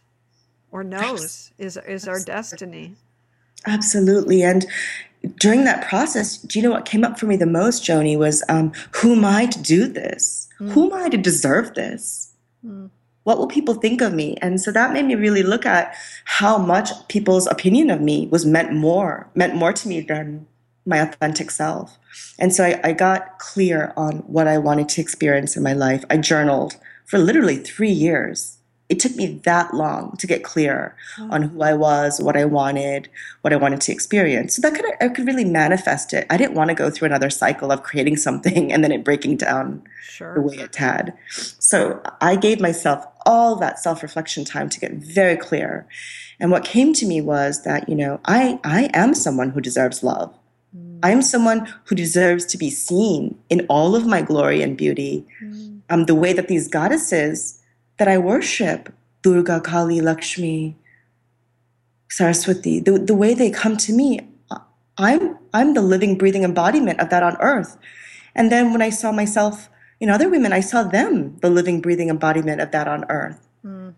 or 0.70 0.82
knows 0.82 1.52
is 1.58 1.76
is 1.76 2.08
our 2.08 2.20
destiny 2.20 2.94
absolutely 3.66 4.42
and 4.42 4.66
during 5.36 5.64
that 5.64 5.86
process, 5.86 6.38
do 6.38 6.58
you 6.58 6.62
know 6.64 6.72
what 6.72 6.84
came 6.84 7.04
up 7.04 7.18
for 7.18 7.26
me 7.26 7.36
the 7.36 7.46
most, 7.46 7.84
Joni, 7.84 8.18
was 8.18 8.42
um, 8.48 8.72
who 8.92 9.14
am 9.14 9.24
I 9.24 9.46
to 9.46 9.62
do 9.62 9.86
this? 9.86 10.48
Mm. 10.60 10.72
Who 10.72 10.86
am 10.86 11.04
I 11.04 11.08
to 11.08 11.16
deserve 11.16 11.74
this? 11.74 12.32
Mm. 12.64 12.90
What 13.24 13.38
will 13.38 13.46
people 13.46 13.74
think 13.74 14.00
of 14.00 14.12
me? 14.12 14.36
And 14.42 14.60
so 14.60 14.72
that 14.72 14.92
made 14.92 15.04
me 15.04 15.14
really 15.14 15.44
look 15.44 15.64
at 15.64 15.94
how 16.24 16.58
much 16.58 16.90
people's 17.08 17.46
opinion 17.46 17.90
of 17.90 18.00
me 18.00 18.26
was 18.26 18.44
meant 18.44 18.72
more, 18.72 19.30
meant 19.36 19.54
more 19.54 19.72
to 19.72 19.88
me 19.88 20.00
than 20.00 20.46
my 20.84 20.98
authentic 20.98 21.50
self. 21.50 21.98
And 22.38 22.54
so 22.54 22.64
I, 22.64 22.80
I 22.84 22.92
got 22.92 23.38
clear 23.38 23.92
on 23.96 24.18
what 24.18 24.48
I 24.48 24.58
wanted 24.58 24.88
to 24.90 25.00
experience 25.00 25.56
in 25.56 25.62
my 25.62 25.72
life. 25.72 26.04
I 26.10 26.16
journaled 26.16 26.76
for 27.04 27.18
literally 27.18 27.56
three 27.56 27.90
years 27.90 28.58
it 28.92 29.00
took 29.00 29.16
me 29.16 29.40
that 29.44 29.72
long 29.72 30.18
to 30.18 30.26
get 30.26 30.44
clear 30.44 30.94
on 31.30 31.40
who 31.40 31.62
I 31.62 31.72
was, 31.72 32.20
what 32.20 32.36
I 32.36 32.44
wanted, 32.44 33.08
what 33.40 33.54
I 33.54 33.56
wanted 33.56 33.80
to 33.80 33.92
experience. 33.92 34.54
So 34.54 34.60
that 34.60 34.74
could 34.74 34.84
I 35.00 35.08
could 35.08 35.26
really 35.26 35.46
manifest 35.46 36.12
it. 36.12 36.26
I 36.28 36.36
didn't 36.36 36.56
want 36.56 36.68
to 36.68 36.74
go 36.74 36.90
through 36.90 37.06
another 37.06 37.30
cycle 37.30 37.72
of 37.72 37.84
creating 37.84 38.18
something 38.18 38.70
and 38.70 38.84
then 38.84 38.92
it 38.92 39.02
breaking 39.02 39.38
down 39.38 39.82
sure. 40.02 40.34
the 40.34 40.42
way 40.42 40.56
it 40.56 40.76
had. 40.76 41.16
So 41.30 42.02
I 42.20 42.36
gave 42.36 42.60
myself 42.60 43.06
all 43.24 43.56
that 43.56 43.78
self-reflection 43.78 44.44
time 44.44 44.68
to 44.68 44.78
get 44.78 44.92
very 44.92 45.38
clear. 45.38 45.86
And 46.38 46.50
what 46.50 46.62
came 46.62 46.92
to 46.92 47.06
me 47.06 47.22
was 47.22 47.62
that, 47.62 47.88
you 47.88 47.94
know, 47.94 48.20
I 48.26 48.60
I 48.62 48.90
am 48.92 49.14
someone 49.14 49.50
who 49.50 49.62
deserves 49.62 50.02
love. 50.02 50.34
I 51.02 51.10
am 51.10 51.22
someone 51.22 51.72
who 51.84 51.94
deserves 51.94 52.44
to 52.46 52.58
be 52.58 52.70
seen 52.70 53.38
in 53.50 53.66
all 53.68 53.96
of 53.96 54.06
my 54.06 54.22
glory 54.22 54.62
and 54.62 54.76
beauty. 54.76 55.26
Mm. 55.42 55.80
Um, 55.90 56.04
the 56.06 56.14
way 56.14 56.32
that 56.32 56.48
these 56.48 56.68
goddesses 56.68 57.60
that 57.98 58.08
I 58.08 58.18
worship, 58.18 58.92
Durga, 59.22 59.60
Kali, 59.60 60.00
Lakshmi, 60.00 60.76
Saraswati, 62.08 62.80
the, 62.80 62.98
the 62.98 63.14
way 63.14 63.34
they 63.34 63.50
come 63.50 63.76
to 63.78 63.92
me, 63.92 64.20
I'm, 64.98 65.38
I'm 65.52 65.74
the 65.74 65.82
living, 65.82 66.16
breathing 66.18 66.44
embodiment 66.44 67.00
of 67.00 67.10
that 67.10 67.22
on 67.22 67.36
earth. 67.40 67.78
And 68.34 68.50
then 68.52 68.72
when 68.72 68.82
I 68.82 68.90
saw 68.90 69.12
myself 69.12 69.68
in 70.00 70.08
other 70.08 70.28
women, 70.28 70.52
I 70.52 70.60
saw 70.60 70.82
them, 70.82 71.38
the 71.40 71.50
living, 71.50 71.80
breathing 71.80 72.08
embodiment 72.08 72.60
of 72.60 72.70
that 72.72 72.88
on 72.88 73.04
earth. 73.08 73.48
Mm. 73.64 73.94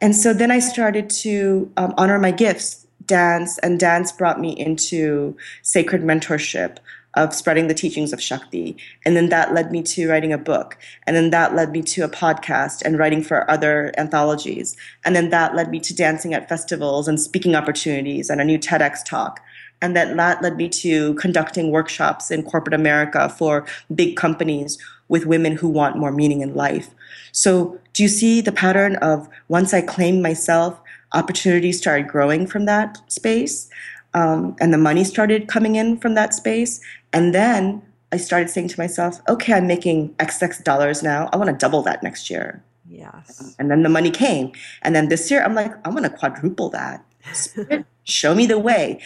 And 0.00 0.14
so 0.14 0.32
then 0.32 0.50
I 0.50 0.58
started 0.58 1.08
to 1.10 1.70
um, 1.76 1.94
honor 1.96 2.18
my 2.18 2.30
gifts, 2.30 2.85
dance, 3.06 3.58
and 3.58 3.78
dance 3.78 4.12
brought 4.12 4.40
me 4.40 4.50
into 4.50 5.36
sacred 5.62 6.02
mentorship 6.02 6.78
of 7.16 7.34
spreading 7.34 7.66
the 7.66 7.74
teachings 7.74 8.12
of 8.12 8.20
Shakti. 8.20 8.76
And 9.04 9.16
then 9.16 9.30
that 9.30 9.54
led 9.54 9.72
me 9.72 9.82
to 9.82 10.08
writing 10.08 10.32
a 10.32 10.38
book. 10.38 10.76
And 11.06 11.16
then 11.16 11.30
that 11.30 11.54
led 11.54 11.72
me 11.72 11.80
to 11.82 12.02
a 12.02 12.08
podcast 12.08 12.82
and 12.82 12.98
writing 12.98 13.22
for 13.22 13.50
other 13.50 13.92
anthologies. 13.96 14.76
And 15.04 15.16
then 15.16 15.30
that 15.30 15.54
led 15.54 15.70
me 15.70 15.80
to 15.80 15.94
dancing 15.94 16.34
at 16.34 16.48
festivals 16.48 17.08
and 17.08 17.18
speaking 17.18 17.54
opportunities 17.54 18.28
and 18.28 18.40
a 18.40 18.44
new 18.44 18.58
TEDx 18.58 19.02
talk. 19.04 19.40
And 19.80 19.96
that, 19.96 20.14
that 20.16 20.42
led 20.42 20.56
me 20.56 20.68
to 20.68 21.14
conducting 21.14 21.70
workshops 21.70 22.30
in 22.30 22.42
corporate 22.42 22.74
America 22.74 23.28
for 23.30 23.66
big 23.94 24.16
companies 24.16 24.78
with 25.08 25.26
women 25.26 25.52
who 25.56 25.68
want 25.68 25.96
more 25.96 26.12
meaning 26.12 26.40
in 26.40 26.54
life. 26.54 26.90
So, 27.32 27.78
do 27.92 28.02
you 28.02 28.08
see 28.08 28.40
the 28.42 28.52
pattern 28.52 28.96
of 28.96 29.28
once 29.48 29.72
I 29.72 29.80
claimed 29.80 30.22
myself, 30.22 30.78
opportunities 31.12 31.78
started 31.78 32.08
growing 32.08 32.46
from 32.46 32.64
that 32.66 32.98
space? 33.10 33.68
Um, 34.14 34.56
and 34.60 34.72
the 34.72 34.78
money 34.78 35.04
started 35.04 35.48
coming 35.48 35.76
in 35.76 35.98
from 35.98 36.14
that 36.14 36.34
space. 36.34 36.80
And 37.12 37.34
then 37.34 37.82
I 38.12 38.16
started 38.16 38.48
saying 38.48 38.68
to 38.68 38.80
myself, 38.80 39.20
okay, 39.28 39.52
I'm 39.52 39.66
making 39.66 40.14
XX 40.14 40.62
dollars 40.64 41.02
now. 41.02 41.28
I 41.32 41.36
want 41.36 41.50
to 41.50 41.56
double 41.56 41.82
that 41.82 42.02
next 42.02 42.30
year. 42.30 42.62
Yes. 42.88 43.54
And 43.58 43.70
then 43.70 43.82
the 43.82 43.88
money 43.88 44.10
came. 44.10 44.52
And 44.82 44.94
then 44.94 45.08
this 45.08 45.30
year, 45.30 45.44
I'm 45.44 45.54
like, 45.54 45.72
I 45.86 45.90
want 45.90 46.04
to 46.04 46.10
quadruple 46.10 46.70
that. 46.70 47.04
show 48.04 48.34
me 48.34 48.46
the 48.46 48.58
way 48.58 49.00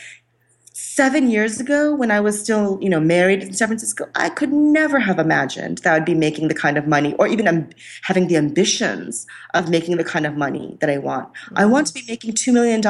seven 0.80 1.30
years 1.30 1.60
ago 1.60 1.94
when 1.94 2.10
I 2.10 2.20
was 2.20 2.40
still, 2.40 2.78
you 2.80 2.88
know, 2.88 3.00
married 3.00 3.42
in 3.42 3.52
San 3.52 3.68
Francisco, 3.68 4.08
I 4.14 4.30
could 4.30 4.52
never 4.52 4.98
have 4.98 5.18
imagined 5.18 5.78
that 5.78 5.92
I 5.92 5.98
would 5.98 6.06
be 6.06 6.14
making 6.14 6.48
the 6.48 6.54
kind 6.54 6.78
of 6.78 6.86
money 6.86 7.14
or 7.14 7.28
even 7.28 7.46
um, 7.46 7.68
having 8.02 8.28
the 8.28 8.36
ambitions 8.36 9.26
of 9.54 9.68
making 9.68 9.98
the 9.98 10.04
kind 10.04 10.26
of 10.26 10.36
money 10.36 10.78
that 10.80 10.88
I 10.88 10.96
want. 10.96 11.28
Mm-hmm. 11.28 11.58
I 11.58 11.66
want 11.66 11.86
to 11.88 11.94
be 11.94 12.02
making 12.08 12.32
$2 12.32 12.52
million 12.52 12.80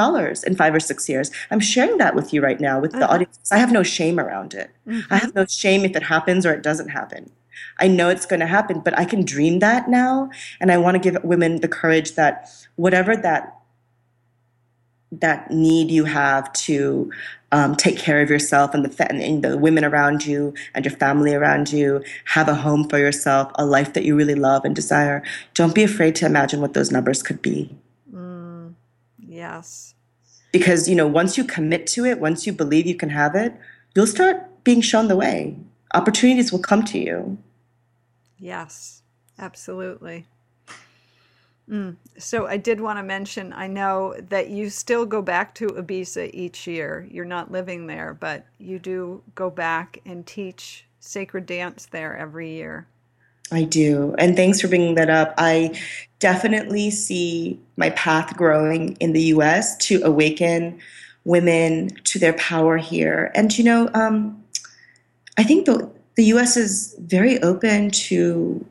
in 0.45 0.55
five 0.55 0.73
or 0.73 0.79
six 0.79 1.09
years. 1.09 1.31
I'm 1.51 1.59
sharing 1.59 1.97
that 1.97 2.15
with 2.15 2.33
you 2.33 2.41
right 2.41 2.59
now 2.59 2.79
with 2.79 2.91
the 2.91 3.03
uh-huh. 3.03 3.13
audience. 3.13 3.51
I 3.51 3.57
have 3.57 3.71
no 3.71 3.83
shame 3.83 4.19
around 4.19 4.53
it. 4.53 4.71
Mm-hmm. 4.87 5.13
I 5.13 5.17
have 5.17 5.35
no 5.35 5.45
shame 5.45 5.83
if 5.83 5.95
it 5.95 6.03
happens 6.03 6.45
or 6.45 6.53
it 6.53 6.63
doesn't 6.63 6.89
happen. 6.89 7.29
I 7.79 7.87
know 7.87 8.09
it's 8.09 8.25
going 8.25 8.39
to 8.39 8.47
happen, 8.47 8.79
but 8.79 8.97
I 8.97 9.05
can 9.05 9.25
dream 9.25 9.59
that 9.59 9.89
now. 9.89 10.29
And 10.59 10.71
I 10.71 10.77
want 10.77 10.95
to 10.95 10.99
give 10.99 11.21
women 11.23 11.61
the 11.61 11.67
courage 11.67 12.15
that 12.15 12.49
whatever 12.75 13.15
that 13.17 13.57
that 15.11 15.51
need 15.51 15.91
you 15.91 16.05
have 16.05 16.51
to 16.53 17.11
um, 17.51 17.75
take 17.75 17.97
care 17.97 18.21
of 18.21 18.29
yourself 18.29 18.73
and 18.73 18.85
the, 18.85 19.11
and 19.11 19.43
the 19.43 19.57
women 19.57 19.83
around 19.83 20.25
you 20.25 20.53
and 20.73 20.85
your 20.85 20.95
family 20.95 21.33
around 21.33 21.71
you, 21.71 22.03
have 22.25 22.47
a 22.47 22.55
home 22.55 22.87
for 22.87 22.97
yourself, 22.97 23.51
a 23.55 23.65
life 23.65 23.93
that 23.93 24.05
you 24.05 24.15
really 24.15 24.35
love 24.35 24.63
and 24.65 24.75
desire. 24.75 25.23
Don't 25.53 25.75
be 25.75 25.83
afraid 25.83 26.15
to 26.15 26.25
imagine 26.25 26.61
what 26.61 26.73
those 26.73 26.91
numbers 26.91 27.21
could 27.21 27.41
be. 27.41 27.75
Mm, 28.13 28.73
yes. 29.19 29.95
Because, 30.51 30.87
you 30.87 30.95
know, 30.95 31.07
once 31.07 31.37
you 31.37 31.43
commit 31.43 31.87
to 31.87 32.05
it, 32.05 32.19
once 32.19 32.47
you 32.47 32.53
believe 32.53 32.85
you 32.87 32.95
can 32.95 33.09
have 33.09 33.35
it, 33.35 33.53
you'll 33.95 34.07
start 34.07 34.63
being 34.63 34.81
shown 34.81 35.07
the 35.07 35.15
way. 35.15 35.57
Opportunities 35.93 36.51
will 36.51 36.59
come 36.59 36.83
to 36.85 36.99
you. 36.99 37.37
Yes, 38.37 39.01
absolutely. 39.37 40.27
Mm. 41.71 41.95
So 42.17 42.47
I 42.47 42.57
did 42.57 42.81
want 42.81 42.99
to 42.99 43.03
mention 43.03 43.53
I 43.53 43.67
know 43.67 44.15
that 44.29 44.49
you 44.49 44.69
still 44.69 45.05
go 45.05 45.21
back 45.21 45.55
to 45.55 45.67
Ibiza 45.67 46.29
each 46.33 46.67
year. 46.67 47.07
You're 47.09 47.23
not 47.23 47.51
living 47.51 47.87
there, 47.87 48.13
but 48.13 48.45
you 48.59 48.77
do 48.77 49.23
go 49.35 49.49
back 49.49 49.99
and 50.05 50.27
teach 50.27 50.85
sacred 50.99 51.45
dance 51.45 51.87
there 51.89 52.17
every 52.17 52.51
year. 52.51 52.87
I 53.53 53.63
do. 53.63 54.15
And 54.17 54.35
thanks 54.35 54.61
for 54.61 54.67
bringing 54.67 54.95
that 54.95 55.09
up. 55.09 55.33
I 55.37 55.79
definitely 56.19 56.89
see 56.91 57.59
my 57.77 57.89
path 57.91 58.35
growing 58.35 58.95
in 58.97 59.13
the 59.13 59.23
US 59.23 59.77
to 59.87 60.01
awaken 60.03 60.79
women 61.23 61.89
to 62.03 62.19
their 62.19 62.33
power 62.33 62.77
here. 62.77 63.31
And, 63.33 63.57
you 63.57 63.63
know, 63.63 63.89
um, 63.93 64.43
I 65.37 65.43
think 65.43 65.65
the, 65.65 65.89
the 66.15 66.25
US 66.25 66.57
is 66.57 66.95
very 66.99 67.41
open 67.41 67.91
to 67.91 68.65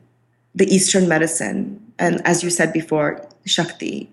the 0.53 0.65
Eastern 0.65 1.07
medicine 1.07 1.80
and 2.01 2.19
as 2.25 2.43
you 2.43 2.49
said 2.49 2.73
before, 2.73 3.25
Shakti. 3.45 4.11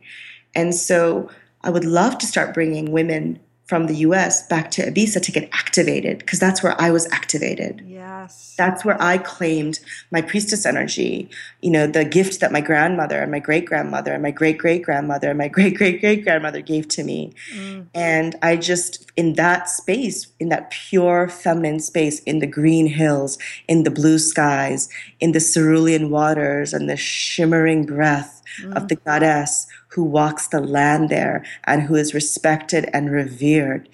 And 0.54 0.74
so 0.74 1.30
I 1.62 1.70
would 1.70 1.84
love 1.84 2.18
to 2.18 2.26
start 2.26 2.54
bringing 2.54 2.92
women 2.92 3.40
from 3.68 3.86
the 3.86 3.96
US 3.96 4.46
back 4.48 4.70
to 4.72 4.82
Ibiza 4.90 5.22
to 5.22 5.30
get 5.30 5.48
activated 5.52 6.18
because 6.18 6.40
that's 6.40 6.62
where 6.62 6.74
I 6.80 6.90
was 6.90 7.06
activated. 7.12 7.84
Yes. 7.86 8.54
That's 8.56 8.82
where 8.82 9.00
I 9.00 9.18
claimed 9.18 9.78
my 10.10 10.22
priestess 10.22 10.64
energy, 10.64 11.28
you 11.60 11.70
know, 11.70 11.86
the 11.86 12.06
gift 12.06 12.40
that 12.40 12.50
my 12.50 12.62
grandmother 12.62 13.20
and 13.20 13.30
my 13.30 13.40
great 13.40 13.66
grandmother 13.66 14.14
and 14.14 14.22
my 14.22 14.30
great 14.30 14.56
great 14.56 14.82
grandmother 14.82 15.28
and 15.28 15.36
my 15.36 15.48
great 15.56 15.76
great 15.76 16.00
great 16.00 16.24
grandmother 16.24 16.62
gave 16.62 16.88
to 16.88 17.04
me. 17.04 17.34
Mm. 17.54 17.86
And 17.94 18.36
I 18.40 18.56
just, 18.56 19.12
in 19.16 19.34
that 19.34 19.68
space, 19.68 20.26
in 20.40 20.48
that 20.48 20.70
pure 20.70 21.28
feminine 21.28 21.80
space, 21.80 22.20
in 22.20 22.38
the 22.38 22.46
green 22.46 22.86
hills, 22.86 23.36
in 23.68 23.82
the 23.82 23.90
blue 23.90 24.18
skies, 24.18 24.88
in 25.20 25.32
the 25.32 25.40
cerulean 25.40 26.08
waters 26.08 26.72
and 26.72 26.88
the 26.88 26.96
shimmering 26.96 27.84
breath 27.84 28.42
mm. 28.62 28.74
of 28.74 28.88
the 28.88 28.96
goddess 28.96 29.66
who 29.88 30.04
walks 30.04 30.48
the 30.48 30.60
land 30.60 31.08
there 31.08 31.44
and 31.64 31.82
who 31.82 31.94
is 31.94 32.14
respected 32.14 32.88
and 32.92 33.10
revered. 33.10 33.88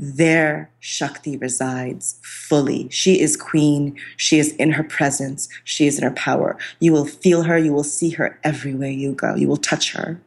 there 0.00 0.70
Shakti 0.78 1.36
resides 1.36 2.20
fully. 2.22 2.88
She 2.90 3.20
is 3.20 3.36
queen. 3.36 3.98
She 4.16 4.38
is 4.38 4.52
in 4.52 4.70
her 4.72 4.84
presence. 4.84 5.48
She 5.64 5.88
is 5.88 5.98
in 5.98 6.04
her 6.04 6.12
power. 6.12 6.56
You 6.78 6.92
will 6.92 7.04
feel 7.04 7.42
her. 7.42 7.58
You 7.58 7.72
will 7.72 7.82
see 7.82 8.10
her 8.10 8.38
everywhere 8.44 8.90
you 8.90 9.12
go. 9.12 9.34
You 9.34 9.48
will 9.48 9.56
touch 9.56 9.92
her. 9.94 10.20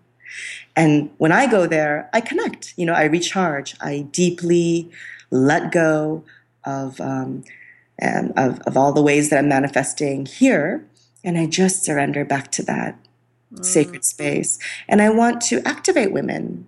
And 0.76 1.10
when 1.20 1.32
I 1.32 1.48
go 1.48 1.68
there, 1.68 2.10
I 2.12 2.20
connect. 2.20 2.74
You 2.78 2.86
know, 2.86 2.94
I 2.94 3.06
recharge. 3.06 3.76
I 3.80 4.08
deeply 4.12 4.90
let 5.30 5.72
go 5.72 6.24
of, 6.66 7.00
um, 7.00 7.44
and 7.98 8.34
of, 8.38 8.60
of 8.62 8.76
all 8.76 8.92
the 8.92 9.02
ways 9.02 9.30
that 9.30 9.40
I'm 9.40 9.48
manifesting 9.48 10.26
here. 10.26 10.86
And 11.24 11.38
I 11.38 11.46
just 11.46 11.86
surrender 11.86 12.26
back 12.26 12.52
to 12.54 12.64
that 12.64 12.98
mm. 13.54 13.66
sacred 13.66 14.06
space. 14.06 14.60
And 14.88 15.02
I 15.02 15.10
want 15.10 15.42
to 15.42 15.66
activate 15.68 16.12
women 16.12 16.68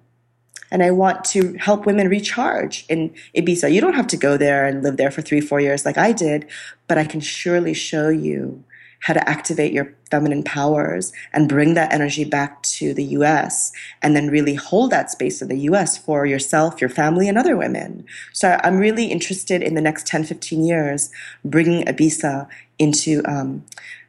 and 0.74 0.82
I 0.82 0.90
want 0.90 1.24
to 1.26 1.54
help 1.60 1.86
women 1.86 2.10
recharge 2.10 2.86
in 2.90 3.14
Ibiza. 3.38 3.72
You 3.72 3.80
don't 3.80 3.94
have 3.94 4.08
to 4.08 4.18
go 4.18 4.38
there 4.38 4.66
and 4.66 4.82
live 4.82 4.98
there 4.98 5.12
for 5.12 5.22
three, 5.22 5.40
four 5.40 5.60
years 5.60 5.86
like 5.86 6.00
I 6.00 6.12
did, 6.12 6.48
but 6.88 6.98
I 6.98 7.06
can 7.06 7.20
surely 7.20 7.76
show 7.76 8.10
you 8.10 8.64
how 9.04 9.14
to 9.14 9.30
activate 9.30 9.74
your 9.74 9.94
feminine 10.10 10.44
powers 10.44 11.12
and 11.34 11.50
bring 11.50 11.74
that 11.74 11.94
energy 11.94 12.24
back 12.24 12.64
to 12.64 12.94
the 12.94 13.04
US 13.18 13.72
and 14.02 14.16
then 14.16 14.30
really 14.30 14.56
hold 14.56 14.92
that 14.92 15.12
space 15.12 15.42
in 15.42 15.50
the 15.50 15.60
US 15.70 15.98
for 15.98 16.26
yourself, 16.26 16.80
your 16.80 16.90
family, 16.90 17.28
and 17.28 17.38
other 17.38 17.58
women. 17.58 18.06
So 18.32 18.58
I'm 18.64 18.78
really 18.78 19.06
interested 19.06 19.62
in 19.62 19.76
the 19.76 19.82
next 19.82 20.08
10, 20.08 20.24
15 20.24 20.66
years 20.66 21.12
bringing 21.44 21.86
Ibiza 21.86 22.48
into 22.80 23.22
um, 23.26 23.66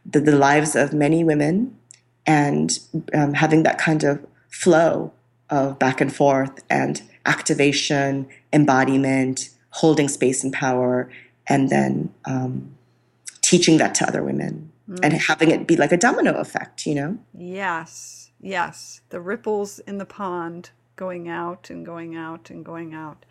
the, 0.06 0.20
the, 0.20 0.36
lives 0.36 0.76
of 0.76 0.92
many 0.92 1.24
women 1.24 1.76
and 2.26 2.78
um, 3.14 3.34
having 3.34 3.62
that 3.64 3.78
kind 3.78 4.04
of 4.04 4.24
flow 4.48 5.12
of 5.50 5.78
back 5.78 6.00
and 6.00 6.14
forth 6.14 6.62
and 6.70 7.02
activation, 7.26 8.26
embodiment, 8.52 9.50
holding 9.70 10.08
space 10.08 10.44
and 10.44 10.52
power, 10.52 11.10
and 11.46 11.68
then 11.68 12.12
um, 12.24 12.74
teaching 13.42 13.76
that 13.78 13.94
to 13.96 14.06
other 14.06 14.22
women 14.22 14.72
mm. 14.88 14.98
and 15.02 15.12
having 15.12 15.50
it 15.50 15.66
be 15.66 15.76
like 15.76 15.92
a 15.92 15.96
domino 15.96 16.34
effect, 16.34 16.86
you 16.86 16.94
know? 16.94 17.18
Yes, 17.36 18.30
yes. 18.40 19.00
The 19.10 19.20
ripples 19.20 19.78
in 19.80 19.98
the 19.98 20.06
pond 20.06 20.70
going 20.96 21.28
out 21.28 21.70
and 21.70 21.84
going 21.84 22.16
out 22.16 22.50
and 22.50 22.64
going 22.64 22.94
out. 22.94 23.26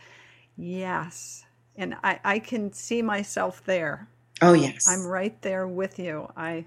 Yes. 0.58 1.46
And 1.76 1.96
I, 2.04 2.20
I 2.24 2.40
can 2.40 2.74
see 2.74 3.02
myself 3.02 3.64
there. 3.66 4.08
Oh, 4.42 4.54
yes. 4.54 4.88
I'm 4.88 5.06
right 5.08 5.42
there 5.42 5.68
with 5.68 5.98
you. 5.98 6.32
I 6.36 6.66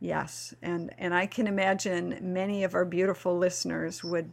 Yes, 0.00 0.54
and 0.62 0.92
and 0.98 1.12
I 1.12 1.26
can 1.26 1.46
imagine 1.46 2.18
many 2.20 2.64
of 2.64 2.74
our 2.74 2.84
beautiful 2.84 3.36
listeners 3.36 4.04
would 4.04 4.30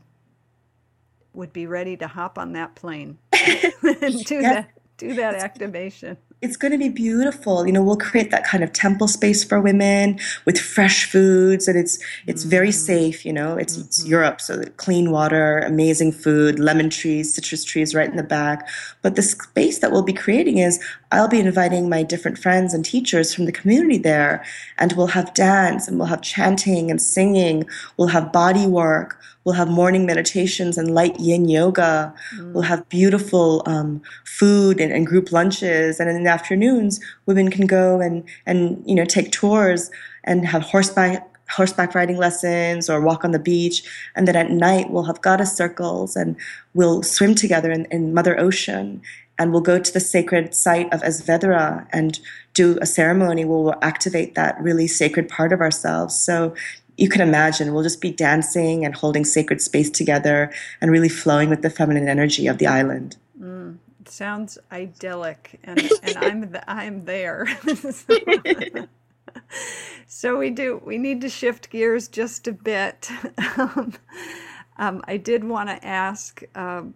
would 1.34 1.52
be 1.52 1.68
ready 1.68 1.98
to 1.98 2.08
hop 2.08 2.38
on 2.38 2.54
that 2.54 2.76
plane 2.76 3.18
and 3.34 4.24
do 4.26 4.42
that 4.42 4.70
do 4.98 5.16
that 5.16 5.36
activation 5.36 6.18
it's 6.46 6.58
going 6.58 6.72
to 6.72 6.78
be 6.78 6.90
beautiful. 6.90 7.66
You 7.66 7.74
know 7.74 7.84
we'll 7.84 7.98
create 7.98 8.30
that 8.32 8.46
kind 8.46 8.64
of 8.64 8.72
temple 8.72 9.08
space 9.08 9.44
for 9.44 9.60
women 9.60 10.20
with 10.46 10.60
fresh 10.60 11.10
foods 11.12 11.68
and 11.68 11.78
it's 11.78 11.98
it's 12.28 12.44
mm-hmm. 12.44 12.50
very 12.52 12.72
safe 12.72 13.26
you 13.26 13.34
know? 13.34 13.58
It's, 13.58 13.74
mm-hmm. 13.74 13.88
it's 13.88 14.06
europe 14.06 14.40
so 14.40 14.64
clean 14.78 15.12
water 15.12 15.60
amazing 15.60 16.12
food 16.12 16.60
lemon 16.60 16.90
trees 16.90 17.34
citrus 17.34 17.64
trees 17.64 17.96
right 17.96 18.10
in 18.10 18.16
the 18.16 18.24
back. 18.24 18.70
But 19.02 19.16
the 19.16 19.24
space 19.24 19.80
that 19.80 19.92
we'll 19.92 20.04
be 20.04 20.14
creating 20.14 20.60
is 20.60 20.80
i'll 21.12 21.28
be 21.28 21.40
inviting 21.40 21.90
my 21.90 22.04
different 22.04 22.38
friends 22.38 22.74
and 22.74 22.86
teachers 22.86 23.34
from 23.34 23.46
the 23.46 23.52
community 23.52 23.98
there 23.98 24.44
and 24.78 24.94
we'll 24.94 25.08
have 25.08 25.34
dance 25.34 25.88
and 25.88 25.98
we'll 25.98 26.08
have 26.08 26.22
chanting 26.22 26.92
and 26.92 27.02
singing. 27.02 27.66
We'll 27.98 28.10
have 28.10 28.32
body 28.32 28.68
work 28.68 29.20
We'll 29.46 29.56
have 29.56 29.70
morning 29.70 30.06
meditations 30.08 30.78
and 30.78 30.94
light 30.94 31.20
yin 31.20 31.48
yoga. 31.48 32.14
Mm. 32.36 32.54
We'll 32.54 32.64
have 32.64 32.90
beautiful 32.90 33.62
um, 33.68 34.02
food 34.26 34.82
and, 34.82 34.92
and, 34.92 35.06
group 35.06 35.32
lunches. 35.32 36.00
And 36.00 36.10
in 36.10 36.24
the 36.24 36.30
afternoons, 36.32 37.00
women 37.28 37.52
can 37.52 37.68
go 37.68 38.02
and, 38.02 38.24
and 38.48 38.84
you 38.86 38.96
know 38.96 39.06
take 39.06 39.32
tours 39.32 39.92
and 40.24 40.48
have 40.48 40.64
horseback 40.64 41.32
horseback 41.50 41.94
riding 41.94 42.18
lessons 42.18 42.90
or 42.90 43.02
walk 43.02 43.24
on 43.24 43.32
the 43.32 43.40
beach. 43.40 43.84
And 44.16 44.28
then 44.28 44.36
at 44.36 44.50
night, 44.50 44.90
we'll 44.90 45.04
have 45.04 45.22
goddess 45.22 45.56
circles 45.56 46.16
and 46.16 46.36
we'll 46.74 47.04
swim 47.04 47.36
together 47.36 47.72
in, 47.72 47.86
in 47.92 48.14
Mother 48.14 48.40
Ocean. 48.40 49.02
And 49.38 49.52
we'll 49.52 49.62
go 49.62 49.78
to 49.78 49.94
the 49.94 50.00
sacred 50.00 50.56
site 50.56 50.92
of 50.94 51.04
Es 51.04 51.22
Vedrà 51.22 51.88
and 51.92 52.20
do 52.54 52.78
a 52.82 52.86
ceremony 52.86 53.44
where 53.44 53.60
we'll 53.60 53.76
activate 53.82 54.34
that 54.36 54.60
really 54.62 54.88
sacred 54.88 55.28
part 55.28 55.52
of 55.52 55.60
ourselves. 55.60 56.16
So 56.18 56.56
you 56.98 57.10
can 57.10 57.22
imagine 57.22 57.74
we'll 57.74 57.84
just 57.84 58.02
be 58.02 58.12
dancing 58.12 58.86
and 58.86 58.96
holding 58.96 59.26
sacred 59.26 59.62
space 59.62 59.90
together 59.90 60.52
and 60.82 60.92
really 60.92 61.10
flowing 61.10 61.50
with 61.50 61.62
the 61.62 61.70
feminine 61.70 62.08
energy 62.08 62.48
of 62.48 62.58
the 62.58 62.68
island. 62.68 63.18
Mm, 63.40 63.78
sounds 64.06 64.58
idyllic, 64.72 65.60
and, 65.64 65.80
and 66.04 66.18
I'm 66.18 66.56
I'm 66.68 67.06
there. 67.06 67.48
so 70.08 70.38
we 70.38 70.50
do 70.50 70.82
we 70.86 70.98
need 70.98 71.22
to 71.22 71.30
shift 71.30 71.70
gears 71.70 72.08
just 72.08 72.48
a 72.48 72.54
bit. 72.54 73.10
um, 73.58 73.94
um, 74.78 75.02
I 75.08 75.18
did 75.18 75.44
want 75.44 75.70
to 75.70 75.86
ask. 75.86 76.44
Um, 76.56 76.94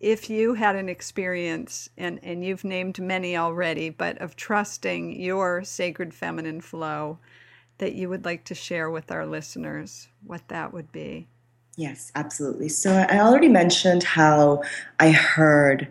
if 0.00 0.28
you 0.28 0.54
had 0.54 0.74
an 0.74 0.88
experience, 0.88 1.88
and, 1.96 2.18
and 2.24 2.44
you've 2.44 2.64
named 2.64 2.98
many 2.98 3.36
already, 3.36 3.88
but 3.88 4.18
of 4.18 4.34
trusting 4.34 5.20
your 5.20 5.62
sacred 5.62 6.12
feminine 6.12 6.60
flow, 6.60 7.18
that 7.82 7.96
you 7.96 8.08
would 8.08 8.24
like 8.24 8.44
to 8.44 8.54
share 8.54 8.88
with 8.88 9.10
our 9.10 9.26
listeners, 9.26 10.06
what 10.24 10.46
that 10.46 10.72
would 10.72 10.92
be. 10.92 11.26
Yes, 11.76 12.12
absolutely. 12.14 12.68
So 12.68 12.92
I 13.10 13.18
already 13.18 13.48
mentioned 13.48 14.04
how 14.04 14.62
I 15.00 15.10
heard 15.10 15.88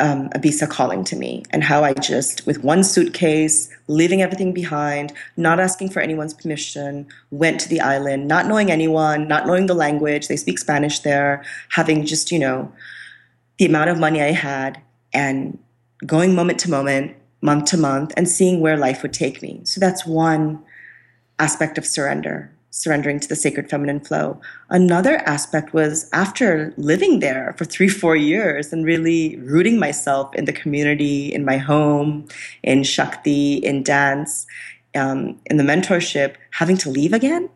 um, 0.00 0.28
Ibiza 0.30 0.68
calling 0.68 1.04
to 1.04 1.14
me 1.14 1.44
and 1.50 1.62
how 1.62 1.84
I 1.84 1.92
just, 1.94 2.44
with 2.46 2.64
one 2.64 2.82
suitcase, 2.82 3.70
leaving 3.86 4.22
everything 4.22 4.52
behind, 4.52 5.12
not 5.36 5.60
asking 5.60 5.90
for 5.90 6.00
anyone's 6.00 6.34
permission, 6.34 7.06
went 7.30 7.60
to 7.60 7.68
the 7.68 7.80
island, 7.80 8.26
not 8.26 8.46
knowing 8.46 8.72
anyone, 8.72 9.28
not 9.28 9.46
knowing 9.46 9.66
the 9.66 9.74
language. 9.74 10.26
They 10.26 10.36
speak 10.36 10.58
Spanish 10.58 10.98
there, 10.98 11.44
having 11.70 12.06
just, 12.06 12.32
you 12.32 12.40
know, 12.40 12.72
the 13.58 13.66
amount 13.66 13.90
of 13.90 14.00
money 14.00 14.20
I 14.20 14.32
had 14.32 14.82
and 15.12 15.60
going 16.04 16.34
moment 16.34 16.58
to 16.60 16.70
moment, 16.70 17.14
month 17.40 17.66
to 17.66 17.76
month, 17.76 18.12
and 18.16 18.28
seeing 18.28 18.60
where 18.60 18.76
life 18.76 19.02
would 19.02 19.12
take 19.12 19.42
me. 19.42 19.60
So 19.62 19.78
that's 19.78 20.04
one 20.04 20.64
aspect 21.38 21.78
of 21.78 21.86
surrender, 21.86 22.50
surrendering 22.70 23.20
to 23.20 23.28
the 23.28 23.36
sacred 23.36 23.70
feminine 23.70 24.00
flow. 24.00 24.40
Another 24.70 25.16
aspect 25.18 25.72
was 25.72 26.08
after 26.12 26.74
living 26.76 27.20
there 27.20 27.54
for 27.56 27.64
three, 27.64 27.88
four 27.88 28.16
years 28.16 28.72
and 28.72 28.84
really 28.84 29.36
rooting 29.38 29.78
myself 29.78 30.34
in 30.34 30.44
the 30.44 30.52
community, 30.52 31.32
in 31.32 31.44
my 31.44 31.56
home, 31.56 32.26
in 32.62 32.82
Shakti, 32.82 33.54
in 33.54 33.82
dance, 33.82 34.46
um, 34.94 35.38
in 35.46 35.56
the 35.56 35.64
mentorship, 35.64 36.34
having 36.50 36.76
to 36.78 36.90
leave 36.90 37.12
again. 37.12 37.48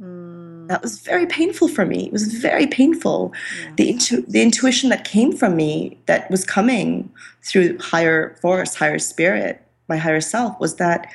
Mm. 0.00 0.68
That 0.68 0.82
was 0.82 1.00
very 1.00 1.26
painful 1.26 1.68
for 1.68 1.84
me. 1.84 2.06
It 2.06 2.12
was 2.12 2.32
very 2.34 2.66
painful. 2.66 3.32
Yes. 3.34 3.72
The, 3.76 3.90
intu- 3.90 4.24
the 4.28 4.42
intuition 4.42 4.88
that 4.90 5.04
came 5.04 5.36
from 5.36 5.56
me, 5.56 5.98
that 6.06 6.30
was 6.30 6.44
coming 6.44 7.10
through 7.42 7.78
higher 7.78 8.36
force, 8.40 8.76
higher 8.76 9.00
spirit, 9.00 9.60
my 9.88 9.96
higher 9.96 10.20
self, 10.20 10.58
was 10.60 10.76
that 10.76 11.10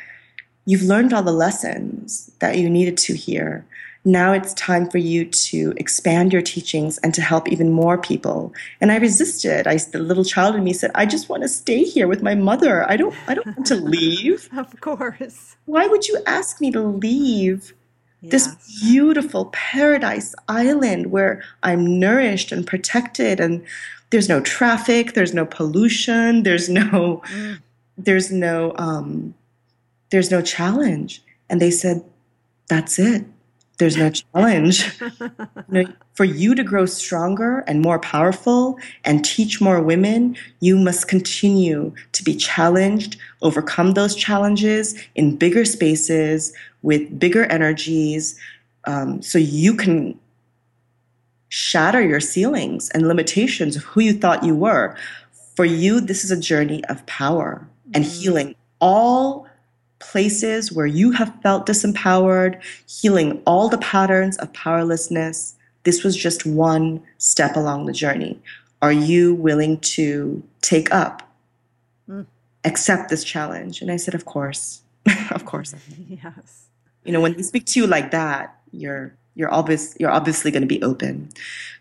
You've 0.65 0.83
learned 0.83 1.13
all 1.13 1.23
the 1.23 1.31
lessons 1.31 2.31
that 2.39 2.57
you 2.57 2.69
needed 2.69 2.97
to 2.97 3.15
hear. 3.15 3.65
Now 4.07 4.33
it's 4.33 4.53
time 4.53 4.87
for 4.87 4.99
you 4.99 5.25
to 5.25 5.73
expand 5.77 6.31
your 6.31 6.43
teachings 6.43 6.99
and 6.99 7.11
to 7.15 7.21
help 7.21 7.49
even 7.49 7.71
more 7.71 7.97
people. 7.97 8.53
And 8.79 8.91
I 8.91 8.97
resisted. 8.97 9.65
I, 9.65 9.77
the 9.77 9.97
little 9.97 10.23
child 10.23 10.55
in 10.55 10.63
me 10.63 10.73
said, 10.73 10.91
"I 10.93 11.07
just 11.07 11.27
want 11.27 11.41
to 11.41 11.49
stay 11.49 11.83
here 11.83 12.07
with 12.07 12.21
my 12.21 12.35
mother. 12.35 12.87
I 12.89 12.97
don't. 12.97 13.15
I 13.27 13.33
don't 13.33 13.47
want 13.47 13.65
to 13.67 13.75
leave." 13.95 14.47
of 14.55 14.79
course. 14.79 15.55
Why 15.65 15.87
would 15.87 16.07
you 16.07 16.21
ask 16.27 16.61
me 16.61 16.69
to 16.71 16.81
leave? 16.81 17.73
Yes. 18.21 18.31
This 18.31 18.81
beautiful 18.81 19.45
paradise 19.51 20.35
island 20.47 21.11
where 21.11 21.43
I'm 21.63 21.99
nourished 21.99 22.51
and 22.51 22.65
protected, 22.65 23.39
and 23.39 23.63
there's 24.11 24.29
no 24.29 24.39
traffic, 24.39 25.13
there's 25.13 25.33
no 25.33 25.45
pollution, 25.45 26.43
there's 26.43 26.69
no, 26.69 27.23
mm. 27.25 27.59
there's 27.97 28.31
no 28.31 28.73
um, 28.77 29.33
there's 30.15 30.31
no 30.31 30.41
challenge. 30.41 31.21
And 31.49 31.61
they 31.61 31.69
said, 31.69 32.01
that's 32.69 32.97
it. 32.97 33.25
There's 33.79 33.97
no 33.97 34.09
challenge. 34.09 34.89
you 35.01 35.29
know, 35.67 35.85
for 36.13 36.23
you 36.23 36.55
to 36.55 36.63
grow 36.63 36.85
stronger 36.85 37.65
and 37.67 37.81
more 37.81 37.99
powerful 37.99 38.79
and 39.03 39.25
teach 39.25 39.59
more 39.59 39.81
women, 39.81 40.37
you 40.61 40.77
must 40.77 41.09
continue 41.09 41.93
to 42.13 42.23
be 42.23 42.33
challenged, 42.33 43.17
overcome 43.41 43.91
those 43.91 44.15
challenges 44.15 44.95
in 45.15 45.35
bigger 45.35 45.65
spaces 45.65 46.53
with 46.81 47.19
bigger 47.19 47.43
energies, 47.51 48.39
um, 48.85 49.21
so 49.21 49.37
you 49.37 49.75
can 49.75 50.17
shatter 51.49 52.01
your 52.01 52.21
ceilings 52.21 52.89
and 52.91 53.05
limitations 53.09 53.75
of 53.75 53.83
who 53.83 53.99
you 53.99 54.13
thought 54.13 54.45
you 54.45 54.55
were. 54.55 54.95
For 55.57 55.65
you, 55.65 55.99
this 55.99 56.23
is 56.23 56.31
a 56.31 56.39
journey 56.39 56.85
of 56.85 57.05
power 57.05 57.67
and 57.93 58.05
mm. 58.05 58.21
healing 58.21 58.55
all 58.79 59.47
places 59.99 60.71
where 60.71 60.85
you 60.85 61.11
have 61.11 61.33
felt 61.41 61.65
disempowered, 61.65 62.61
healing 62.87 63.41
all 63.45 63.69
the 63.69 63.77
patterns 63.77 64.37
of 64.37 64.51
powerlessness. 64.53 65.55
This 65.83 66.03
was 66.03 66.15
just 66.15 66.45
one 66.45 67.01
step 67.17 67.55
along 67.55 67.85
the 67.85 67.93
journey. 67.93 68.39
are 68.81 68.91
you 68.91 69.33
willing 69.33 69.79
to 69.79 70.43
take 70.61 70.93
up, 70.93 71.27
mm. 72.07 72.25
accept 72.63 73.09
this 73.09 73.23
challenge? 73.23 73.81
And 73.81 73.91
I 73.91 73.97
said, 73.97 74.13
Of 74.13 74.25
course. 74.25 74.81
of 75.31 75.45
course. 75.45 75.73
Yes. 76.07 76.65
You 77.03 77.11
know, 77.11 77.21
when 77.21 77.33
they 77.33 77.43
speak 77.43 77.65
to 77.67 77.79
you 77.79 77.87
like 77.87 78.11
that, 78.11 78.57
you're 78.71 79.15
you're 79.35 79.53
obvious 79.53 79.95
you're 79.99 80.11
obviously 80.11 80.51
going 80.51 80.61
to 80.61 80.67
be 80.67 80.81
open. 80.81 81.29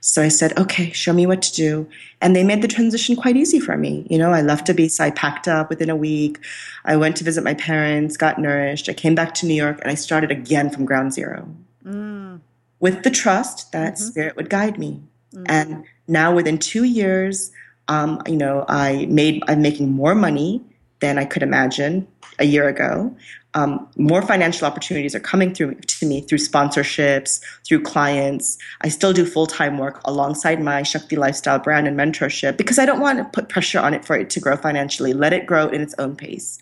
So 0.00 0.22
i 0.22 0.28
said 0.28 0.58
okay 0.58 0.90
show 0.92 1.12
me 1.12 1.26
what 1.26 1.42
to 1.42 1.52
do. 1.52 1.88
And 2.20 2.34
they 2.34 2.44
made 2.44 2.62
the 2.62 2.68
transition 2.68 3.16
quite 3.16 3.36
easy 3.36 3.60
for 3.60 3.76
me. 3.76 4.06
You 4.10 4.18
know 4.18 4.30
i 4.32 4.42
left 4.42 4.66
ibiza 4.68 5.00
i 5.00 5.10
packed 5.10 5.48
up 5.48 5.70
within 5.70 5.90
a 5.90 5.96
week. 5.96 6.38
I 6.84 6.96
went 6.96 7.16
to 7.16 7.24
visit 7.24 7.44
my 7.44 7.54
parents 7.54 8.16
got 8.16 8.38
nourished. 8.38 8.88
I 8.88 8.94
came 8.94 9.14
back 9.14 9.34
to 9.34 9.46
new 9.46 9.54
york 9.54 9.80
and 9.80 9.90
i 9.90 9.94
started 9.94 10.30
again 10.30 10.70
from 10.70 10.84
ground 10.84 11.12
zero. 11.12 11.48
Mm. 11.84 12.40
with 12.80 13.02
the 13.02 13.10
trust 13.10 13.72
that 13.72 13.94
mm-hmm. 13.94 14.04
spirit 14.04 14.36
would 14.36 14.48
guide 14.48 14.78
me. 14.78 15.02
Mm-hmm. 15.34 15.44
and 15.48 15.84
now 16.06 16.34
within 16.34 16.58
two 16.58 16.84
years, 16.84 17.50
um, 17.88 18.22
you 18.26 18.36
know, 18.36 18.64
I 18.68 19.06
made 19.06 19.42
I'm 19.48 19.62
making 19.62 19.90
more 19.92 20.14
money 20.14 20.62
than 21.04 21.18
I 21.18 21.26
could 21.26 21.42
imagine 21.42 22.08
a 22.38 22.46
year 22.46 22.66
ago. 22.66 23.14
Um, 23.52 23.86
more 23.96 24.22
financial 24.22 24.66
opportunities 24.66 25.14
are 25.14 25.20
coming 25.20 25.54
through 25.54 25.74
to 25.74 26.06
me 26.06 26.22
through 26.22 26.38
sponsorships, 26.38 27.40
through 27.64 27.82
clients. 27.82 28.56
I 28.80 28.88
still 28.88 29.12
do 29.12 29.26
full 29.26 29.46
time 29.46 29.76
work 29.78 30.00
alongside 30.06 30.62
my 30.62 30.82
Shakti 30.82 31.16
lifestyle 31.16 31.58
brand 31.58 31.86
and 31.86 31.96
mentorship 31.96 32.56
because 32.56 32.78
I 32.78 32.86
don't 32.86 33.00
want 33.00 33.18
to 33.18 33.24
put 33.36 33.50
pressure 33.50 33.80
on 33.80 33.92
it 33.92 34.04
for 34.04 34.16
it 34.16 34.30
to 34.30 34.40
grow 34.40 34.56
financially. 34.56 35.12
Let 35.12 35.32
it 35.34 35.44
grow 35.46 35.68
in 35.68 35.82
its 35.82 35.94
own 35.98 36.16
pace. 36.16 36.58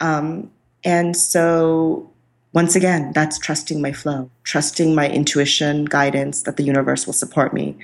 Um, 0.00 0.50
and 0.84 1.16
so 1.16 2.08
once 2.52 2.76
again, 2.76 3.12
that's 3.14 3.38
trusting 3.38 3.82
my 3.82 3.92
flow, 3.92 4.30
trusting 4.44 4.94
my 4.94 5.08
intuition, 5.08 5.86
guidance 5.86 6.44
that 6.44 6.56
the 6.56 6.62
universe 6.62 7.04
will 7.04 7.18
support 7.24 7.52
me. 7.52 7.76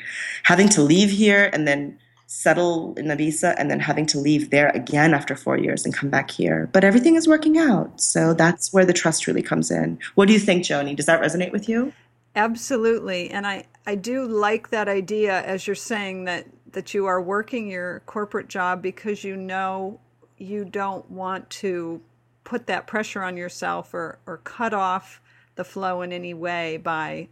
Having 0.44 0.68
to 0.70 0.82
leave 0.82 1.10
here 1.10 1.50
and 1.52 1.66
then 1.66 1.98
settle 2.28 2.92
in 2.98 3.06
Ibiza 3.06 3.54
and 3.56 3.70
then 3.70 3.80
having 3.80 4.04
to 4.04 4.18
leave 4.18 4.50
there 4.50 4.68
again 4.74 5.14
after 5.14 5.34
four 5.34 5.56
years 5.56 5.86
and 5.86 5.94
come 5.94 6.10
back 6.10 6.30
here. 6.30 6.68
But 6.72 6.84
everything 6.84 7.16
is 7.16 7.26
working 7.26 7.56
out. 7.56 8.00
So 8.00 8.34
that's 8.34 8.70
where 8.70 8.84
the 8.84 8.92
trust 8.92 9.26
really 9.26 9.42
comes 9.42 9.70
in. 9.70 9.98
What 10.14 10.28
do 10.28 10.34
you 10.34 10.38
think, 10.38 10.62
Joni? 10.62 10.94
Does 10.94 11.06
that 11.06 11.22
resonate 11.22 11.52
with 11.52 11.70
you? 11.70 11.94
Absolutely. 12.36 13.30
And 13.30 13.46
I, 13.46 13.64
I 13.86 13.94
do 13.94 14.26
like 14.26 14.68
that 14.68 14.88
idea 14.88 15.42
as 15.42 15.66
you're 15.66 15.74
saying 15.74 16.24
that, 16.26 16.46
that 16.72 16.92
you 16.92 17.06
are 17.06 17.20
working 17.20 17.66
your 17.66 18.00
corporate 18.04 18.48
job 18.48 18.82
because 18.82 19.24
you 19.24 19.34
know 19.34 19.98
you 20.36 20.66
don't 20.66 21.10
want 21.10 21.48
to 21.48 22.02
put 22.44 22.66
that 22.66 22.86
pressure 22.86 23.22
on 23.22 23.38
yourself 23.38 23.94
or, 23.94 24.18
or 24.26 24.36
cut 24.36 24.74
off 24.74 25.22
the 25.54 25.64
flow 25.64 26.02
in 26.02 26.12
any 26.12 26.34
way 26.34 26.76
by 26.76 27.28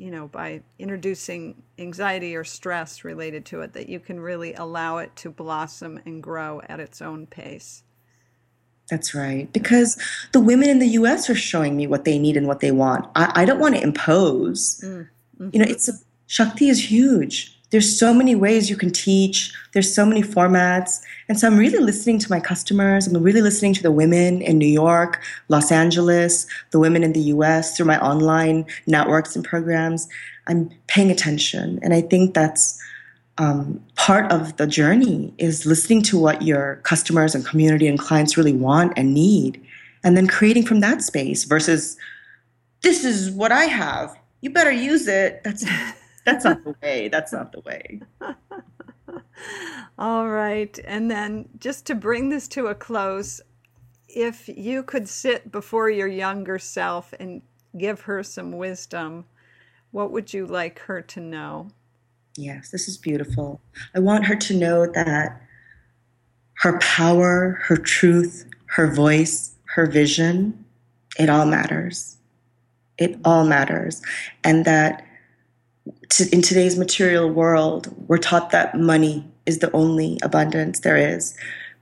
you 0.00 0.10
know 0.10 0.28
by 0.28 0.62
introducing 0.78 1.62
anxiety 1.78 2.34
or 2.34 2.42
stress 2.42 3.04
related 3.04 3.44
to 3.44 3.60
it 3.60 3.74
that 3.74 3.88
you 3.88 4.00
can 4.00 4.18
really 4.18 4.54
allow 4.54 4.96
it 4.96 5.14
to 5.14 5.30
blossom 5.30 6.00
and 6.06 6.22
grow 6.22 6.62
at 6.68 6.80
its 6.80 7.02
own 7.02 7.26
pace. 7.26 7.82
That's 8.88 9.14
right. 9.14 9.52
Because 9.52 10.00
the 10.32 10.40
women 10.40 10.68
in 10.68 10.78
the 10.80 10.88
us 10.88 11.28
are 11.30 11.34
showing 11.34 11.76
me 11.76 11.86
what 11.86 12.04
they 12.04 12.18
need 12.18 12.36
and 12.36 12.48
what 12.48 12.60
they 12.60 12.72
want. 12.72 13.06
I, 13.14 13.42
I 13.42 13.44
don't 13.44 13.60
want 13.60 13.76
to 13.76 13.82
impose. 13.82 14.80
Mm, 14.82 15.08
mm-hmm. 15.38 15.50
you 15.52 15.60
know 15.60 15.70
it's 15.70 15.88
a, 15.88 15.92
shakti 16.26 16.68
is 16.70 16.90
huge 16.90 17.59
there's 17.70 17.98
so 17.98 18.12
many 18.12 18.34
ways 18.34 18.68
you 18.68 18.76
can 18.76 18.90
teach. 18.90 19.52
There's 19.72 19.92
so 19.92 20.04
many 20.04 20.22
formats. 20.22 21.00
And 21.28 21.38
so 21.38 21.46
i'm 21.46 21.56
really 21.56 21.78
listening 21.78 22.18
to 22.20 22.30
my 22.30 22.40
customers. 22.40 23.06
I'm 23.06 23.22
really 23.22 23.42
listening 23.42 23.74
to 23.74 23.82
the 23.82 23.92
women 23.92 24.42
in 24.42 24.58
new 24.58 24.66
york 24.66 25.22
los 25.48 25.70
angeles 25.70 26.46
the 26.70 26.78
women 26.78 27.02
in 27.02 27.12
the 27.12 27.22
us 27.22 27.76
through 27.76 27.86
my 27.86 27.98
online 28.00 28.66
networks 28.86 29.36
and 29.36 29.44
programs. 29.44 30.08
I'm 30.46 30.70
paying 30.88 31.10
attention. 31.10 31.78
And 31.82 31.94
i 31.94 32.00
think 32.00 32.34
that's 32.34 32.78
um, 33.38 33.82
part 33.94 34.30
of 34.30 34.56
the 34.58 34.66
journey 34.66 35.32
is 35.38 35.64
listening 35.64 36.02
to 36.02 36.18
what 36.18 36.42
your 36.42 36.76
customers 36.82 37.34
and 37.34 37.46
community 37.46 37.86
and 37.86 37.98
clients 37.98 38.36
really 38.36 38.52
want 38.52 38.92
and 38.96 39.14
need 39.14 39.64
and 40.04 40.14
then 40.14 40.26
creating 40.26 40.66
from 40.66 40.80
that 40.80 41.00
space 41.02 41.44
versus 41.44 41.96
this 42.82 43.04
is 43.04 43.30
what 43.30 43.52
i 43.52 43.64
have. 43.64 44.16
You 44.42 44.50
better 44.50 44.72
use 44.72 45.06
it. 45.06 45.42
That's 45.44 45.64
that's 46.24 46.44
not 46.44 46.64
the 46.64 46.74
way. 46.82 47.08
That's 47.08 47.32
not 47.32 47.52
the 47.52 47.60
way. 47.60 48.00
All 49.98 50.28
right. 50.28 50.78
And 50.84 51.10
then 51.10 51.48
just 51.58 51.86
to 51.86 51.94
bring 51.94 52.28
this 52.28 52.48
to 52.48 52.66
a 52.66 52.74
close, 52.74 53.40
if 54.08 54.48
you 54.48 54.82
could 54.82 55.08
sit 55.08 55.50
before 55.50 55.90
your 55.90 56.08
younger 56.08 56.58
self 56.58 57.12
and 57.18 57.42
give 57.76 58.02
her 58.02 58.22
some 58.22 58.52
wisdom, 58.52 59.24
what 59.90 60.10
would 60.10 60.32
you 60.32 60.46
like 60.46 60.78
her 60.80 61.00
to 61.02 61.20
know? 61.20 61.70
Yes, 62.36 62.70
this 62.70 62.88
is 62.88 62.96
beautiful. 62.96 63.60
I 63.94 63.98
want 63.98 64.26
her 64.26 64.36
to 64.36 64.56
know 64.56 64.86
that 64.86 65.40
her 66.54 66.78
power, 66.78 67.58
her 67.64 67.76
truth, 67.76 68.46
her 68.66 68.92
voice, 68.92 69.54
her 69.74 69.86
vision, 69.86 70.64
it 71.18 71.28
all 71.28 71.46
matters. 71.46 72.18
It 72.98 73.18
all 73.24 73.44
matters. 73.44 74.02
And 74.44 74.64
that 74.64 75.04
to, 76.10 76.28
in 76.32 76.42
today's 76.42 76.78
material 76.78 77.30
world, 77.30 77.94
we're 78.08 78.18
taught 78.18 78.50
that 78.50 78.78
money 78.78 79.24
is 79.46 79.58
the 79.58 79.70
only 79.72 80.18
abundance 80.22 80.80
there 80.80 80.96
is. 80.96 81.36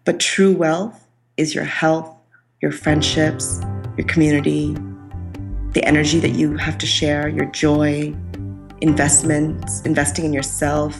But 0.05 0.21
true 0.21 0.55
wealth 0.55 1.07
is 1.37 1.55
your 1.55 1.64
health, 1.64 2.14
your 2.61 2.73
friendships, 2.73 3.61
your 3.97 4.07
community, 4.07 4.75
the 5.73 5.83
energy 5.85 6.19
that 6.21 6.31
you 6.31 6.57
have 6.57 6.79
to 6.79 6.87
share, 6.87 7.29
your 7.29 7.47
joy, 7.47 8.14
investments, 8.81 9.81
investing 9.83 10.25
in 10.25 10.33
yourself, 10.33 10.99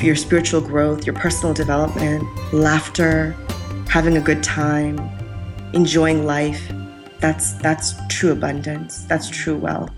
your 0.00 0.16
spiritual 0.16 0.60
growth, 0.60 1.06
your 1.06 1.14
personal 1.14 1.54
development, 1.54 2.24
laughter, 2.52 3.32
having 3.88 4.16
a 4.16 4.20
good 4.20 4.42
time, 4.42 4.98
enjoying 5.72 6.26
life. 6.26 6.70
That's 7.20 7.52
that's 7.54 7.94
true 8.08 8.32
abundance. 8.32 9.04
That's 9.04 9.28
true 9.28 9.56
wealth. 9.56 9.90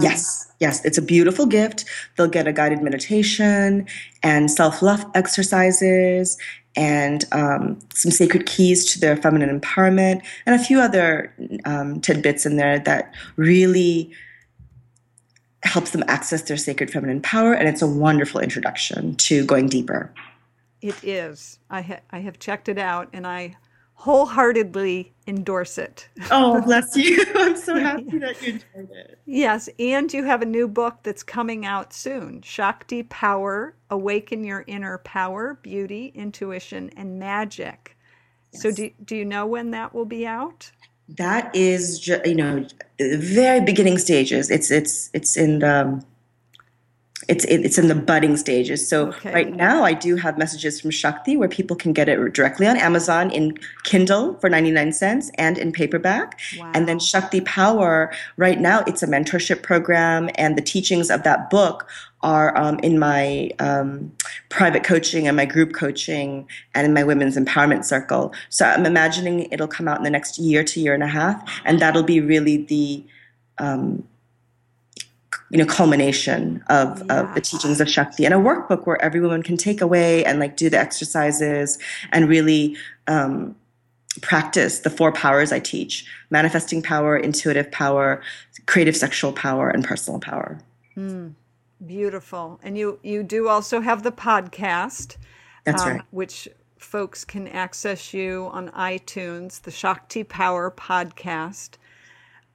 Yes, 0.00 0.52
yes, 0.60 0.84
it's 0.84 0.98
a 0.98 1.02
beautiful 1.02 1.46
gift. 1.46 1.84
They'll 2.16 2.26
get 2.26 2.48
a 2.48 2.52
guided 2.52 2.82
meditation 2.82 3.86
and 4.22 4.50
self 4.50 4.82
love 4.82 5.04
exercises 5.14 6.36
and 6.76 7.24
um, 7.30 7.78
some 7.94 8.10
sacred 8.10 8.46
keys 8.46 8.92
to 8.92 8.98
their 8.98 9.16
feminine 9.16 9.60
empowerment, 9.60 10.22
and 10.46 10.60
a 10.60 10.64
few 10.64 10.80
other 10.80 11.32
um, 11.64 12.00
tidbits 12.00 12.44
in 12.44 12.56
there 12.56 12.80
that 12.80 13.14
really 13.36 14.10
helps 15.62 15.90
them 15.92 16.04
access 16.08 16.42
their 16.42 16.56
sacred 16.56 16.90
feminine 16.90 17.20
power. 17.20 17.54
And 17.54 17.68
it's 17.68 17.80
a 17.80 17.86
wonderful 17.86 18.40
introduction 18.40 19.14
to 19.16 19.44
going 19.46 19.68
deeper. 19.68 20.12
It 20.82 20.96
is. 21.02 21.58
I, 21.70 21.80
ha- 21.80 22.00
I 22.10 22.18
have 22.18 22.38
checked 22.38 22.68
it 22.68 22.76
out, 22.76 23.08
and 23.12 23.26
I 23.26 23.56
wholeheartedly 23.94 25.12
endorse 25.26 25.78
it. 25.78 26.08
Oh, 26.30 26.60
bless 26.60 26.94
you. 26.96 27.24
I'm 27.34 27.56
so 27.56 27.74
happy 27.80 28.18
that 28.18 28.40
you 28.42 28.54
enjoyed 28.54 28.90
it. 28.90 29.18
Yes, 29.24 29.68
and 29.78 30.12
you 30.12 30.24
have 30.24 30.42
a 30.42 30.46
new 30.46 30.68
book 30.68 30.98
that's 31.02 31.22
coming 31.22 31.64
out 31.64 31.92
soon 31.92 32.42
Shakti 32.42 33.02
Power 33.04 33.74
Awaken 33.90 34.44
Your 34.44 34.64
Inner 34.66 34.98
Power, 34.98 35.58
Beauty, 35.62 36.12
Intuition, 36.14 36.90
and 36.96 37.18
Magic. 37.18 37.96
Yes. 38.52 38.62
So, 38.62 38.70
do, 38.70 38.90
do 39.04 39.16
you 39.16 39.24
know 39.24 39.46
when 39.46 39.70
that 39.70 39.94
will 39.94 40.04
be 40.04 40.26
out? 40.26 40.70
That 41.08 41.54
is, 41.54 42.06
you 42.06 42.34
know, 42.34 42.66
the 42.98 43.18
very 43.18 43.60
beginning 43.60 43.98
stages. 43.98 44.50
It's 44.50 44.70
it's 44.70 45.10
it's 45.12 45.36
in 45.36 45.58
the 45.58 46.02
it's 47.28 47.44
it's 47.46 47.78
in 47.78 47.88
the 47.88 47.94
budding 47.94 48.36
stages. 48.36 48.88
So 48.88 49.08
okay. 49.08 49.32
right 49.32 49.54
now, 49.54 49.84
I 49.84 49.94
do 49.94 50.16
have 50.16 50.38
messages 50.38 50.80
from 50.80 50.90
Shakti 50.90 51.36
where 51.36 51.48
people 51.48 51.76
can 51.76 51.92
get 51.92 52.08
it 52.08 52.32
directly 52.32 52.66
on 52.66 52.76
Amazon 52.76 53.30
in 53.30 53.56
Kindle 53.82 54.34
for 54.40 54.50
ninety 54.50 54.70
nine 54.70 54.92
cents 54.92 55.30
and 55.38 55.58
in 55.58 55.72
paperback. 55.72 56.38
Wow. 56.58 56.72
And 56.74 56.88
then 56.88 56.98
Shakti 56.98 57.40
Power, 57.40 58.12
right 58.36 58.60
now, 58.60 58.84
it's 58.86 59.02
a 59.02 59.06
mentorship 59.06 59.62
program, 59.62 60.30
and 60.36 60.56
the 60.56 60.62
teachings 60.62 61.10
of 61.10 61.22
that 61.22 61.50
book 61.50 61.88
are 62.22 62.56
um, 62.56 62.78
in 62.78 62.98
my 62.98 63.50
um, 63.58 64.10
private 64.48 64.82
coaching 64.82 65.28
and 65.28 65.36
my 65.36 65.44
group 65.44 65.74
coaching 65.74 66.48
and 66.74 66.86
in 66.86 66.94
my 66.94 67.04
women's 67.04 67.36
empowerment 67.36 67.84
circle. 67.84 68.32
So 68.48 68.64
I'm 68.64 68.86
imagining 68.86 69.46
it'll 69.52 69.68
come 69.68 69.88
out 69.88 69.98
in 69.98 70.04
the 70.04 70.10
next 70.10 70.38
year 70.38 70.64
to 70.64 70.80
year 70.80 70.94
and 70.94 71.02
a 71.02 71.06
half, 71.06 71.60
and 71.64 71.80
that'll 71.80 72.02
be 72.02 72.20
really 72.20 72.64
the 72.64 73.04
um, 73.58 74.02
you 75.50 75.58
know 75.58 75.66
culmination 75.66 76.62
of, 76.68 77.02
yeah. 77.06 77.20
of 77.20 77.34
the 77.34 77.40
teachings 77.40 77.80
of 77.80 77.88
Shakti 77.88 78.24
and 78.24 78.34
a 78.34 78.38
workbook 78.38 78.86
where 78.86 79.00
every 79.00 79.20
woman 79.20 79.42
can 79.42 79.56
take 79.56 79.80
away 79.80 80.24
and 80.24 80.38
like 80.38 80.56
do 80.56 80.70
the 80.70 80.78
exercises 80.78 81.78
and 82.12 82.28
really 82.28 82.76
um, 83.06 83.54
practice 84.20 84.80
the 84.80 84.90
four 84.90 85.12
powers 85.12 85.52
I 85.52 85.60
teach 85.60 86.06
manifesting 86.30 86.82
power, 86.82 87.16
intuitive 87.16 87.70
power, 87.70 88.22
creative 88.66 88.96
sexual 88.96 89.32
power, 89.32 89.68
and 89.68 89.84
personal 89.84 90.20
power. 90.20 90.58
Mm, 90.96 91.34
beautiful. 91.84 92.60
And 92.62 92.78
you, 92.78 92.98
you 93.02 93.22
do 93.22 93.48
also 93.48 93.80
have 93.80 94.02
the 94.02 94.12
podcast. 94.12 95.16
That's 95.64 95.82
um, 95.82 95.88
right. 95.88 96.02
Which 96.10 96.48
folks 96.78 97.24
can 97.24 97.48
access 97.48 98.14
you 98.14 98.48
on 98.52 98.68
iTunes, 98.70 99.62
the 99.62 99.70
Shakti 99.70 100.24
Power 100.24 100.70
podcast. 100.70 101.70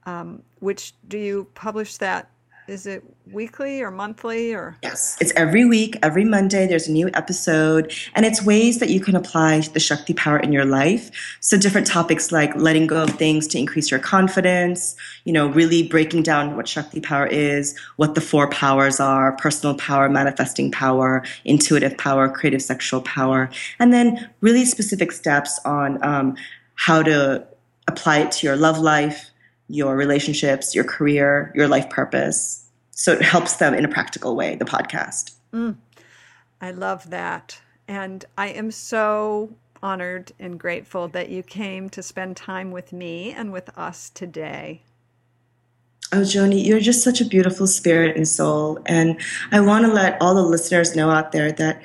Um, 0.06 0.42
which 0.60 0.94
do 1.06 1.18
you 1.18 1.46
publish 1.54 1.98
that 1.98 2.30
is 2.70 2.86
it 2.86 3.02
weekly 3.32 3.82
or 3.82 3.90
monthly 3.90 4.54
or? 4.54 4.76
Yes. 4.82 5.16
It's 5.20 5.32
every 5.34 5.64
week 5.64 5.98
every 6.02 6.24
monday 6.24 6.66
there's 6.66 6.86
a 6.86 6.92
new 6.92 7.10
episode 7.14 7.92
and 8.14 8.24
it's 8.24 8.42
ways 8.44 8.78
that 8.78 8.90
you 8.90 9.00
can 9.00 9.16
apply 9.16 9.60
the 9.60 9.80
shakti 9.80 10.14
power 10.14 10.38
in 10.38 10.52
your 10.52 10.64
life. 10.64 11.10
So 11.40 11.58
different 11.58 11.86
topics 11.86 12.30
like 12.30 12.54
letting 12.54 12.86
go 12.86 13.02
of 13.02 13.10
things 13.10 13.46
to 13.48 13.58
increase 13.58 13.90
your 13.90 14.00
confidence 14.00 14.94
you 15.24 15.32
know 15.32 15.48
really 15.48 15.82
breaking 15.82 16.22
down 16.22 16.56
what 16.56 16.68
shakti 16.68 17.00
power 17.00 17.26
is 17.26 17.76
what 17.96 18.14
the 18.14 18.20
four 18.20 18.48
powers 18.50 19.00
are 19.00 19.32
personal 19.32 19.74
power 19.74 20.08
manifesting 20.08 20.70
power 20.70 21.24
intuitive 21.44 21.96
power 21.98 22.28
creative 22.28 22.62
sexual 22.62 23.00
power 23.02 23.50
and 23.78 23.92
then 23.92 24.30
really 24.40 24.64
specific 24.64 25.12
steps 25.12 25.58
on 25.64 26.02
um, 26.04 26.36
how 26.74 27.02
to 27.02 27.44
apply 27.88 28.18
it 28.18 28.30
to 28.32 28.46
your 28.46 28.56
love 28.56 28.78
life 28.78 29.29
your 29.70 29.96
relationships, 29.96 30.74
your 30.74 30.84
career, 30.84 31.52
your 31.54 31.68
life 31.68 31.88
purpose. 31.90 32.66
So 32.90 33.12
it 33.12 33.22
helps 33.22 33.56
them 33.56 33.72
in 33.72 33.84
a 33.84 33.88
practical 33.88 34.34
way, 34.34 34.56
the 34.56 34.64
podcast. 34.64 35.32
Mm, 35.52 35.76
I 36.60 36.72
love 36.72 37.10
that. 37.10 37.60
And 37.86 38.24
I 38.36 38.48
am 38.48 38.70
so 38.70 39.54
honored 39.82 40.32
and 40.38 40.58
grateful 40.58 41.08
that 41.08 41.30
you 41.30 41.42
came 41.42 41.88
to 41.90 42.02
spend 42.02 42.36
time 42.36 42.70
with 42.72 42.92
me 42.92 43.32
and 43.32 43.52
with 43.52 43.70
us 43.78 44.10
today. 44.10 44.82
Oh, 46.12 46.22
Joni, 46.22 46.64
you're 46.64 46.80
just 46.80 47.04
such 47.04 47.20
a 47.20 47.24
beautiful 47.24 47.68
spirit 47.68 48.16
and 48.16 48.26
soul. 48.26 48.80
And 48.86 49.20
I 49.52 49.60
want 49.60 49.86
to 49.86 49.92
let 49.92 50.20
all 50.20 50.34
the 50.34 50.42
listeners 50.42 50.96
know 50.96 51.10
out 51.10 51.30
there 51.30 51.52
that 51.52 51.80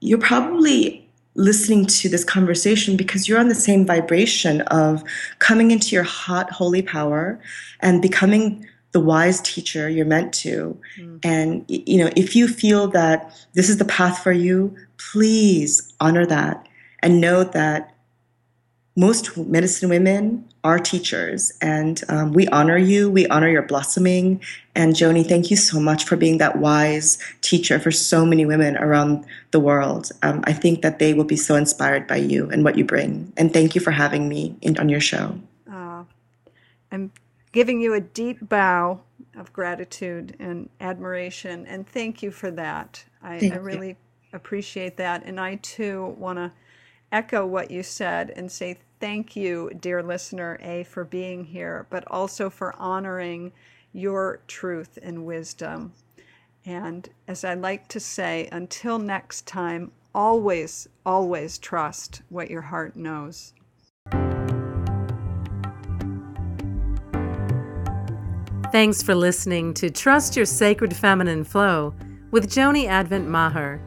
you're 0.00 0.18
probably 0.18 1.01
listening 1.34 1.86
to 1.86 2.08
this 2.08 2.24
conversation 2.24 2.96
because 2.96 3.28
you're 3.28 3.38
on 3.38 3.48
the 3.48 3.54
same 3.54 3.86
vibration 3.86 4.60
of 4.62 5.02
coming 5.38 5.70
into 5.70 5.94
your 5.94 6.04
hot 6.04 6.50
holy 6.50 6.82
power 6.82 7.40
and 7.80 8.02
becoming 8.02 8.66
the 8.92 9.00
wise 9.00 9.40
teacher 9.40 9.88
you're 9.88 10.04
meant 10.04 10.34
to 10.34 10.78
mm. 10.98 11.18
and 11.24 11.64
you 11.68 11.96
know 11.96 12.10
if 12.14 12.36
you 12.36 12.46
feel 12.46 12.86
that 12.86 13.34
this 13.54 13.70
is 13.70 13.78
the 13.78 13.84
path 13.86 14.22
for 14.22 14.32
you 14.32 14.74
please 14.98 15.94
honor 16.00 16.26
that 16.26 16.68
and 17.02 17.20
know 17.20 17.42
that 17.42 17.94
most 18.96 19.36
medicine 19.38 19.88
women 19.88 20.46
are 20.64 20.78
teachers, 20.78 21.52
and 21.60 22.02
um, 22.08 22.32
we 22.32 22.46
honor 22.48 22.76
you. 22.76 23.10
We 23.10 23.26
honor 23.28 23.48
your 23.48 23.62
blossoming. 23.62 24.40
And 24.74 24.94
Joni, 24.94 25.26
thank 25.26 25.50
you 25.50 25.56
so 25.56 25.80
much 25.80 26.04
for 26.04 26.16
being 26.16 26.38
that 26.38 26.58
wise 26.58 27.18
teacher 27.40 27.78
for 27.78 27.90
so 27.90 28.24
many 28.26 28.44
women 28.44 28.76
around 28.76 29.24
the 29.50 29.60
world. 29.60 30.10
Um, 30.22 30.44
I 30.44 30.52
think 30.52 30.82
that 30.82 30.98
they 30.98 31.14
will 31.14 31.24
be 31.24 31.36
so 31.36 31.56
inspired 31.56 32.06
by 32.06 32.16
you 32.16 32.48
and 32.50 32.64
what 32.64 32.76
you 32.76 32.84
bring. 32.84 33.32
And 33.36 33.52
thank 33.52 33.74
you 33.74 33.80
for 33.80 33.90
having 33.90 34.28
me 34.28 34.56
in, 34.60 34.78
on 34.78 34.88
your 34.88 35.00
show. 35.00 35.38
Uh, 35.70 36.04
I'm 36.90 37.12
giving 37.52 37.80
you 37.80 37.94
a 37.94 38.00
deep 38.00 38.46
bow 38.48 39.00
of 39.36 39.52
gratitude 39.52 40.36
and 40.38 40.68
admiration, 40.80 41.66
and 41.66 41.88
thank 41.88 42.22
you 42.22 42.30
for 42.30 42.50
that. 42.50 43.02
I, 43.22 43.50
I 43.52 43.56
really 43.56 43.96
appreciate 44.34 44.98
that. 44.98 45.24
And 45.24 45.40
I 45.40 45.56
too 45.56 46.14
want 46.18 46.38
to 46.38 46.52
echo 47.12 47.46
what 47.46 47.70
you 47.70 47.82
said 47.82 48.32
and 48.34 48.50
say 48.50 48.78
thank 48.98 49.36
you, 49.36 49.70
dear 49.78 50.02
listener 50.02 50.58
A, 50.62 50.84
for 50.84 51.04
being 51.04 51.44
here, 51.44 51.86
but 51.90 52.04
also 52.10 52.48
for 52.48 52.74
honoring 52.76 53.52
your 53.92 54.40
truth 54.48 54.98
and 55.02 55.26
wisdom. 55.26 55.92
And 56.64 57.08
as 57.28 57.44
I 57.44 57.54
like 57.54 57.88
to 57.88 58.00
say, 58.00 58.48
until 58.50 58.98
next 58.98 59.46
time, 59.46 59.92
always, 60.14 60.88
always 61.04 61.58
trust 61.58 62.22
what 62.28 62.50
your 62.50 62.62
heart 62.62 62.96
knows. 62.96 63.52
Thanks 68.70 69.02
for 69.02 69.14
listening 69.14 69.74
to 69.74 69.90
Trust 69.90 70.34
Your 70.34 70.46
Sacred 70.46 70.96
Feminine 70.96 71.44
Flow 71.44 71.94
with 72.30 72.48
Joni 72.48 72.86
Advent 72.86 73.28
Maher. 73.28 73.82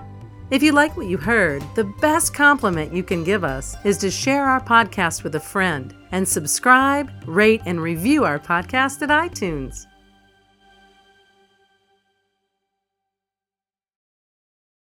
If 0.51 0.61
you 0.61 0.73
like 0.73 0.95
what 0.95 1.07
you 1.07 1.17
heard, 1.17 1.63
the 1.73 1.85
best 1.85 2.35
compliment 2.35 2.93
you 2.93 3.01
can 3.01 3.23
give 3.23 3.43
us 3.43 3.75
is 3.83 3.97
to 3.97 4.11
share 4.11 4.45
our 4.45 4.61
podcast 4.61 5.23
with 5.23 5.33
a 5.33 5.39
friend 5.39 5.91
and 6.11 6.27
subscribe, 6.27 7.11
rate, 7.25 7.61
and 7.65 7.81
review 7.81 8.25
our 8.25 8.37
podcast 8.37 9.01
at 9.01 9.09
iTunes. 9.09 9.87